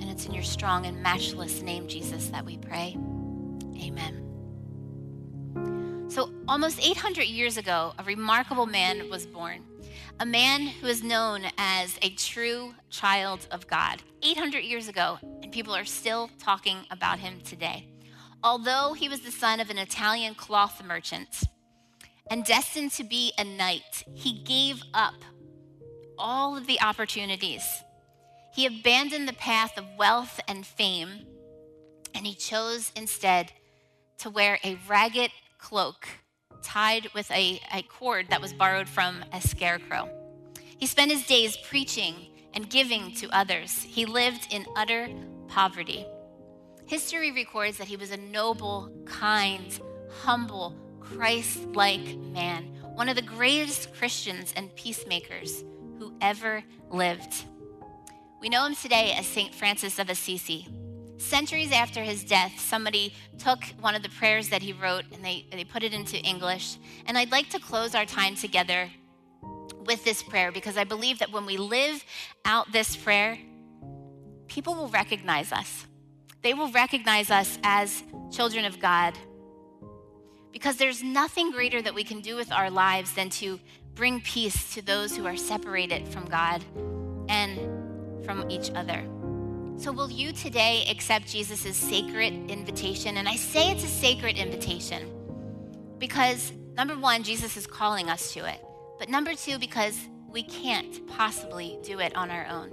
And 0.00 0.04
it's 0.04 0.26
in 0.26 0.32
your 0.32 0.44
strong 0.44 0.86
and 0.86 1.02
matchless 1.02 1.60
name, 1.60 1.88
Jesus, 1.88 2.28
that 2.28 2.44
we 2.44 2.56
pray. 2.56 2.96
Amen. 3.80 4.28
So, 6.08 6.32
almost 6.46 6.78
800 6.80 7.24
years 7.24 7.56
ago, 7.56 7.94
a 7.98 8.04
remarkable 8.04 8.66
man 8.66 9.10
was 9.10 9.26
born. 9.26 9.64
A 10.20 10.26
man 10.26 10.68
who 10.68 10.86
is 10.86 11.02
known 11.02 11.46
as 11.58 11.98
a 12.02 12.10
true 12.10 12.76
child 12.90 13.48
of 13.50 13.66
God. 13.66 14.02
800 14.22 14.60
years 14.60 14.86
ago, 14.86 15.18
and 15.42 15.50
people 15.50 15.74
are 15.74 15.84
still 15.84 16.30
talking 16.38 16.86
about 16.90 17.18
him 17.18 17.40
today 17.40 17.91
although 18.42 18.92
he 18.92 19.08
was 19.08 19.20
the 19.20 19.30
son 19.30 19.60
of 19.60 19.70
an 19.70 19.78
Italian 19.78 20.34
cloth 20.34 20.82
merchant 20.84 21.44
and 22.30 22.44
destined 22.44 22.92
to 22.92 23.04
be 23.04 23.32
a 23.38 23.44
knight, 23.44 24.04
he 24.14 24.42
gave 24.42 24.82
up 24.94 25.14
all 26.18 26.56
of 26.56 26.66
the 26.66 26.80
opportunities. 26.80 27.64
He 28.54 28.66
abandoned 28.66 29.28
the 29.28 29.34
path 29.34 29.78
of 29.78 29.86
wealth 29.98 30.40
and 30.46 30.66
fame, 30.66 31.26
and 32.14 32.26
he 32.26 32.34
chose 32.34 32.92
instead 32.94 33.52
to 34.18 34.30
wear 34.30 34.58
a 34.62 34.78
ragged 34.88 35.30
cloak 35.58 36.06
tied 36.62 37.08
with 37.14 37.30
a, 37.30 37.60
a 37.72 37.82
cord 37.82 38.26
that 38.30 38.40
was 38.40 38.52
borrowed 38.52 38.88
from 38.88 39.24
a 39.32 39.40
scarecrow. 39.40 40.08
He 40.78 40.86
spent 40.86 41.10
his 41.10 41.26
days 41.26 41.56
preaching 41.56 42.14
and 42.54 42.68
giving 42.68 43.14
to 43.16 43.28
others. 43.30 43.82
He 43.82 44.06
lived 44.06 44.48
in 44.52 44.66
utter 44.76 45.08
poverty. 45.48 46.06
History 46.86 47.32
records 47.32 47.78
that 47.78 47.86
he 47.86 47.96
was 47.96 48.10
a 48.10 48.16
noble, 48.16 48.92
kind, 49.04 49.80
humble, 50.22 50.76
Christ 51.00 51.66
like 51.74 52.16
man, 52.16 52.64
one 52.94 53.08
of 53.08 53.16
the 53.16 53.22
greatest 53.22 53.94
Christians 53.94 54.52
and 54.56 54.74
peacemakers 54.76 55.64
who 55.98 56.14
ever 56.20 56.62
lived. 56.90 57.44
We 58.40 58.48
know 58.48 58.66
him 58.66 58.74
today 58.74 59.14
as 59.16 59.26
St. 59.26 59.54
Francis 59.54 59.98
of 59.98 60.10
Assisi. 60.10 60.66
Centuries 61.18 61.70
after 61.70 62.02
his 62.02 62.24
death, 62.24 62.58
somebody 62.58 63.14
took 63.38 63.62
one 63.80 63.94
of 63.94 64.02
the 64.02 64.08
prayers 64.08 64.48
that 64.48 64.62
he 64.62 64.72
wrote 64.72 65.04
and 65.12 65.24
they, 65.24 65.46
they 65.52 65.64
put 65.64 65.84
it 65.84 65.94
into 65.94 66.18
English. 66.18 66.76
And 67.06 67.16
I'd 67.16 67.30
like 67.30 67.50
to 67.50 67.60
close 67.60 67.94
our 67.94 68.04
time 68.04 68.34
together 68.34 68.90
with 69.86 70.04
this 70.04 70.22
prayer 70.22 70.50
because 70.50 70.76
I 70.76 70.84
believe 70.84 71.20
that 71.20 71.30
when 71.30 71.46
we 71.46 71.56
live 71.56 72.04
out 72.44 72.72
this 72.72 72.96
prayer, 72.96 73.38
people 74.48 74.74
will 74.74 74.88
recognize 74.88 75.52
us. 75.52 75.86
They 76.42 76.54
will 76.54 76.70
recognize 76.72 77.30
us 77.30 77.58
as 77.62 78.02
children 78.30 78.64
of 78.64 78.80
God. 78.80 79.16
Because 80.52 80.76
there's 80.76 81.02
nothing 81.02 81.50
greater 81.50 81.80
that 81.80 81.94
we 81.94 82.04
can 82.04 82.20
do 82.20 82.36
with 82.36 82.52
our 82.52 82.70
lives 82.70 83.12
than 83.14 83.30
to 83.30 83.58
bring 83.94 84.20
peace 84.20 84.74
to 84.74 84.82
those 84.82 85.16
who 85.16 85.26
are 85.26 85.36
separated 85.36 86.08
from 86.08 86.24
God 86.26 86.64
and 87.28 88.24
from 88.24 88.50
each 88.50 88.70
other. 88.74 89.04
So, 89.76 89.90
will 89.90 90.10
you 90.10 90.32
today 90.32 90.84
accept 90.90 91.26
Jesus' 91.26 91.76
sacred 91.76 92.50
invitation? 92.50 93.16
And 93.16 93.28
I 93.28 93.36
say 93.36 93.70
it's 93.70 93.84
a 93.84 93.88
sacred 93.88 94.36
invitation 94.36 95.10
because, 95.98 96.52
number 96.76 96.98
one, 96.98 97.22
Jesus 97.22 97.56
is 97.56 97.66
calling 97.66 98.10
us 98.10 98.32
to 98.34 98.40
it. 98.48 98.62
But 98.98 99.08
number 99.08 99.34
two, 99.34 99.58
because 99.58 99.98
we 100.30 100.42
can't 100.42 101.06
possibly 101.08 101.78
do 101.82 102.00
it 102.00 102.14
on 102.14 102.30
our 102.30 102.46
own. 102.46 102.70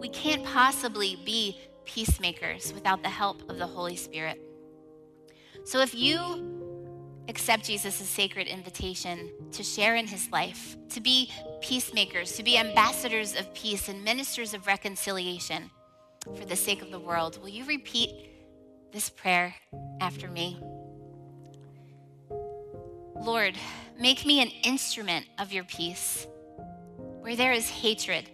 We 0.00 0.08
can't 0.08 0.44
possibly 0.44 1.16
be 1.24 1.58
peacemakers 1.84 2.72
without 2.72 3.02
the 3.02 3.08
help 3.08 3.48
of 3.50 3.58
the 3.58 3.66
Holy 3.66 3.96
Spirit. 3.96 4.40
So, 5.64 5.80
if 5.80 5.94
you 5.94 6.52
accept 7.28 7.64
Jesus' 7.64 7.94
sacred 7.94 8.46
invitation 8.46 9.30
to 9.52 9.62
share 9.62 9.94
in 9.96 10.06
his 10.06 10.30
life, 10.30 10.76
to 10.90 11.00
be 11.00 11.30
peacemakers, 11.60 12.32
to 12.32 12.42
be 12.42 12.58
ambassadors 12.58 13.36
of 13.36 13.52
peace 13.54 13.88
and 13.88 14.02
ministers 14.02 14.54
of 14.54 14.66
reconciliation 14.66 15.70
for 16.36 16.44
the 16.44 16.56
sake 16.56 16.82
of 16.82 16.90
the 16.90 16.98
world. 16.98 17.40
Will 17.40 17.48
you 17.48 17.64
repeat 17.64 18.10
this 18.92 19.08
prayer 19.08 19.54
after 20.00 20.28
me? 20.28 20.60
Lord, 23.20 23.56
make 23.98 24.26
me 24.26 24.42
an 24.42 24.50
instrument 24.64 25.26
of 25.38 25.52
your 25.52 25.64
peace. 25.64 26.26
Where 27.20 27.36
there 27.36 27.52
is 27.52 27.68
hatred, 27.70 28.28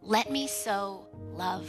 let 0.00 0.30
me 0.30 0.48
sow 0.48 1.06
love. 1.32 1.68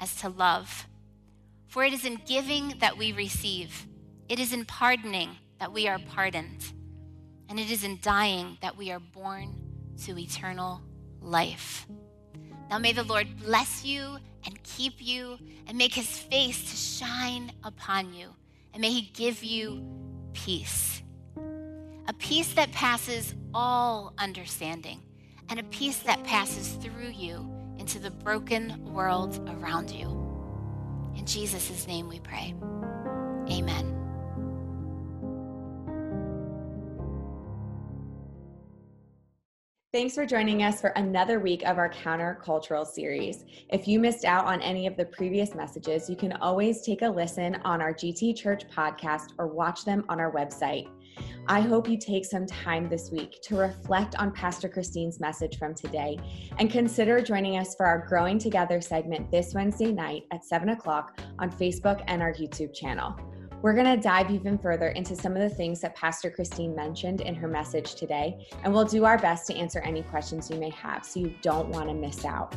as 0.00 0.16
to 0.16 0.28
love. 0.28 0.86
For 1.68 1.84
it 1.84 1.92
is 1.92 2.04
in 2.04 2.20
giving 2.26 2.74
that 2.78 2.96
we 2.96 3.12
receive, 3.12 3.86
it 4.28 4.40
is 4.40 4.52
in 4.52 4.64
pardoning 4.64 5.30
that 5.60 5.72
we 5.72 5.88
are 5.88 5.98
pardoned, 5.98 6.72
and 7.48 7.58
it 7.58 7.70
is 7.70 7.84
in 7.84 7.98
dying 8.02 8.58
that 8.60 8.76
we 8.76 8.90
are 8.90 9.00
born 9.00 9.54
to 10.04 10.18
eternal 10.18 10.80
life. 11.20 11.86
Now 12.70 12.78
may 12.78 12.92
the 12.92 13.02
Lord 13.04 13.28
bless 13.38 13.84
you 13.84 14.18
and 14.44 14.62
keep 14.62 14.94
you 14.98 15.38
and 15.66 15.76
make 15.76 15.94
his 15.94 16.08
face 16.08 16.70
to 16.70 16.76
shine 16.76 17.52
upon 17.64 18.14
you, 18.14 18.28
and 18.72 18.80
may 18.80 18.90
he 18.90 19.10
give 19.12 19.42
you 19.42 19.84
peace. 20.32 21.02
A 22.08 22.12
peace 22.12 22.52
that 22.54 22.70
passes 22.72 23.34
all 23.52 24.12
understanding, 24.18 25.00
and 25.48 25.58
a 25.58 25.64
peace 25.64 25.98
that 26.00 26.22
passes 26.24 26.68
through 26.74 27.08
you 27.08 27.55
into 27.86 28.00
the 28.00 28.10
broken 28.10 28.84
world 28.92 29.48
around 29.48 29.92
you. 29.92 30.08
In 31.16 31.24
Jesus' 31.24 31.86
name 31.86 32.08
we 32.08 32.18
pray. 32.18 32.52
Amen. 33.48 33.92
Thanks 39.92 40.16
for 40.16 40.26
joining 40.26 40.64
us 40.64 40.80
for 40.80 40.88
another 40.96 41.38
week 41.38 41.62
of 41.64 41.78
our 41.78 41.88
countercultural 41.88 42.84
series. 42.84 43.44
If 43.68 43.86
you 43.86 44.00
missed 44.00 44.24
out 44.24 44.46
on 44.46 44.60
any 44.62 44.88
of 44.88 44.96
the 44.96 45.04
previous 45.04 45.54
messages, 45.54 46.10
you 46.10 46.16
can 46.16 46.32
always 46.32 46.82
take 46.82 47.02
a 47.02 47.08
listen 47.08 47.54
on 47.64 47.80
our 47.80 47.94
GT 47.94 48.36
Church 48.36 48.64
podcast 48.68 49.28
or 49.38 49.46
watch 49.46 49.84
them 49.84 50.04
on 50.08 50.18
our 50.18 50.32
website. 50.32 50.88
I 51.48 51.60
hope 51.60 51.88
you 51.88 51.96
take 51.96 52.24
some 52.24 52.46
time 52.46 52.88
this 52.88 53.10
week 53.10 53.40
to 53.42 53.56
reflect 53.56 54.16
on 54.16 54.32
Pastor 54.32 54.68
Christine's 54.68 55.20
message 55.20 55.58
from 55.58 55.74
today 55.74 56.18
and 56.58 56.70
consider 56.70 57.20
joining 57.20 57.56
us 57.58 57.74
for 57.76 57.86
our 57.86 58.04
Growing 58.08 58.38
Together 58.38 58.80
segment 58.80 59.30
this 59.30 59.54
Wednesday 59.54 59.92
night 59.92 60.24
at 60.32 60.44
7 60.44 60.70
o'clock 60.70 61.20
on 61.38 61.50
Facebook 61.50 62.02
and 62.08 62.20
our 62.20 62.32
YouTube 62.32 62.74
channel. 62.74 63.14
We're 63.62 63.74
going 63.74 63.86
to 63.86 63.96
dive 63.96 64.30
even 64.30 64.58
further 64.58 64.88
into 64.88 65.16
some 65.16 65.32
of 65.32 65.38
the 65.38 65.54
things 65.54 65.80
that 65.80 65.94
Pastor 65.94 66.30
Christine 66.30 66.74
mentioned 66.74 67.20
in 67.20 67.34
her 67.34 67.48
message 67.48 67.94
today, 67.94 68.46
and 68.64 68.72
we'll 68.72 68.84
do 68.84 69.04
our 69.04 69.18
best 69.18 69.46
to 69.46 69.54
answer 69.54 69.80
any 69.80 70.02
questions 70.02 70.50
you 70.50 70.56
may 70.58 70.70
have 70.70 71.04
so 71.04 71.20
you 71.20 71.34
don't 71.42 71.68
want 71.68 71.88
to 71.88 71.94
miss 71.94 72.24
out. 72.24 72.54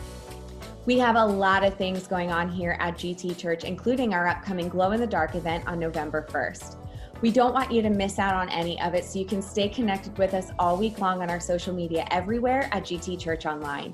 We 0.86 0.98
have 0.98 1.16
a 1.16 1.26
lot 1.26 1.64
of 1.64 1.76
things 1.76 2.08
going 2.08 2.32
on 2.32 2.50
here 2.50 2.76
at 2.80 2.96
GT 2.96 3.38
Church, 3.38 3.64
including 3.64 4.14
our 4.14 4.28
upcoming 4.28 4.68
Glow 4.68 4.92
in 4.92 5.00
the 5.00 5.08
Dark 5.08 5.36
event 5.36 5.68
on 5.68 5.80
November 5.80 6.28
1st. 6.32 6.79
We 7.22 7.32
don't 7.32 7.54
want 7.54 7.70
you 7.70 7.82
to 7.82 7.90
miss 7.90 8.18
out 8.18 8.34
on 8.34 8.48
any 8.48 8.80
of 8.82 8.94
it, 8.94 9.04
so 9.04 9.20
you 9.20 9.26
can 9.26 9.42
stay 9.42 9.68
connected 9.68 10.18
with 10.18 10.34
us 10.34 10.52
all 10.58 10.78
week 10.78 11.00
long 11.00 11.22
on 11.22 11.30
our 11.30 11.42
social 11.42 11.74
media 11.74 12.08
everywhere 12.12 12.70
at 12.72 12.84
GT 12.84 13.20
Church 13.20 13.46
Online. 13.46 13.94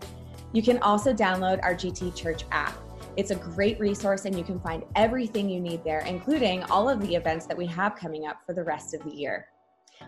You 0.53 0.61
can 0.61 0.77
also 0.79 1.11
download 1.11 1.59
our 1.63 1.73
GT 1.73 2.15
Church 2.15 2.43
app. 2.51 2.77
It's 3.17 3.31
a 3.31 3.35
great 3.35 3.79
resource, 3.79 4.25
and 4.25 4.37
you 4.37 4.43
can 4.43 4.59
find 4.59 4.83
everything 4.95 5.49
you 5.49 5.59
need 5.59 5.83
there, 5.83 6.01
including 6.01 6.61
all 6.65 6.87
of 6.87 7.01
the 7.01 7.15
events 7.15 7.47
that 7.47 7.57
we 7.57 7.65
have 7.65 7.95
coming 7.95 8.27
up 8.27 8.37
for 8.45 8.53
the 8.53 8.63
rest 8.63 8.93
of 8.93 9.03
the 9.03 9.11
year. 9.11 9.47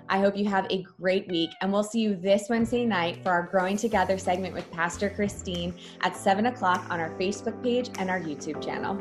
I 0.10 0.20
hope 0.20 0.38
you 0.38 0.46
have 0.46 0.68
a 0.70 0.84
great 0.84 1.28
week, 1.28 1.50
and 1.62 1.74
we'll 1.74 1.84
see 1.84 2.02
you 2.02 2.16
this 2.16 2.50
Wednesday 2.50 2.86
night 2.86 3.24
for 3.24 3.32
our 3.32 3.48
Growing 3.48 3.78
Together 3.78 4.20
segment 4.20 4.54
with 4.54 4.70
Pastor 4.72 5.10
Christine 5.10 5.74
at 6.02 6.16
7 6.16 6.46
o'clock 6.46 6.86
on 6.92 7.00
our 7.00 7.10
Facebook 7.18 7.64
page 7.64 7.90
and 7.98 8.12
our 8.12 8.20
YouTube 8.20 8.64
channel. 8.64 8.96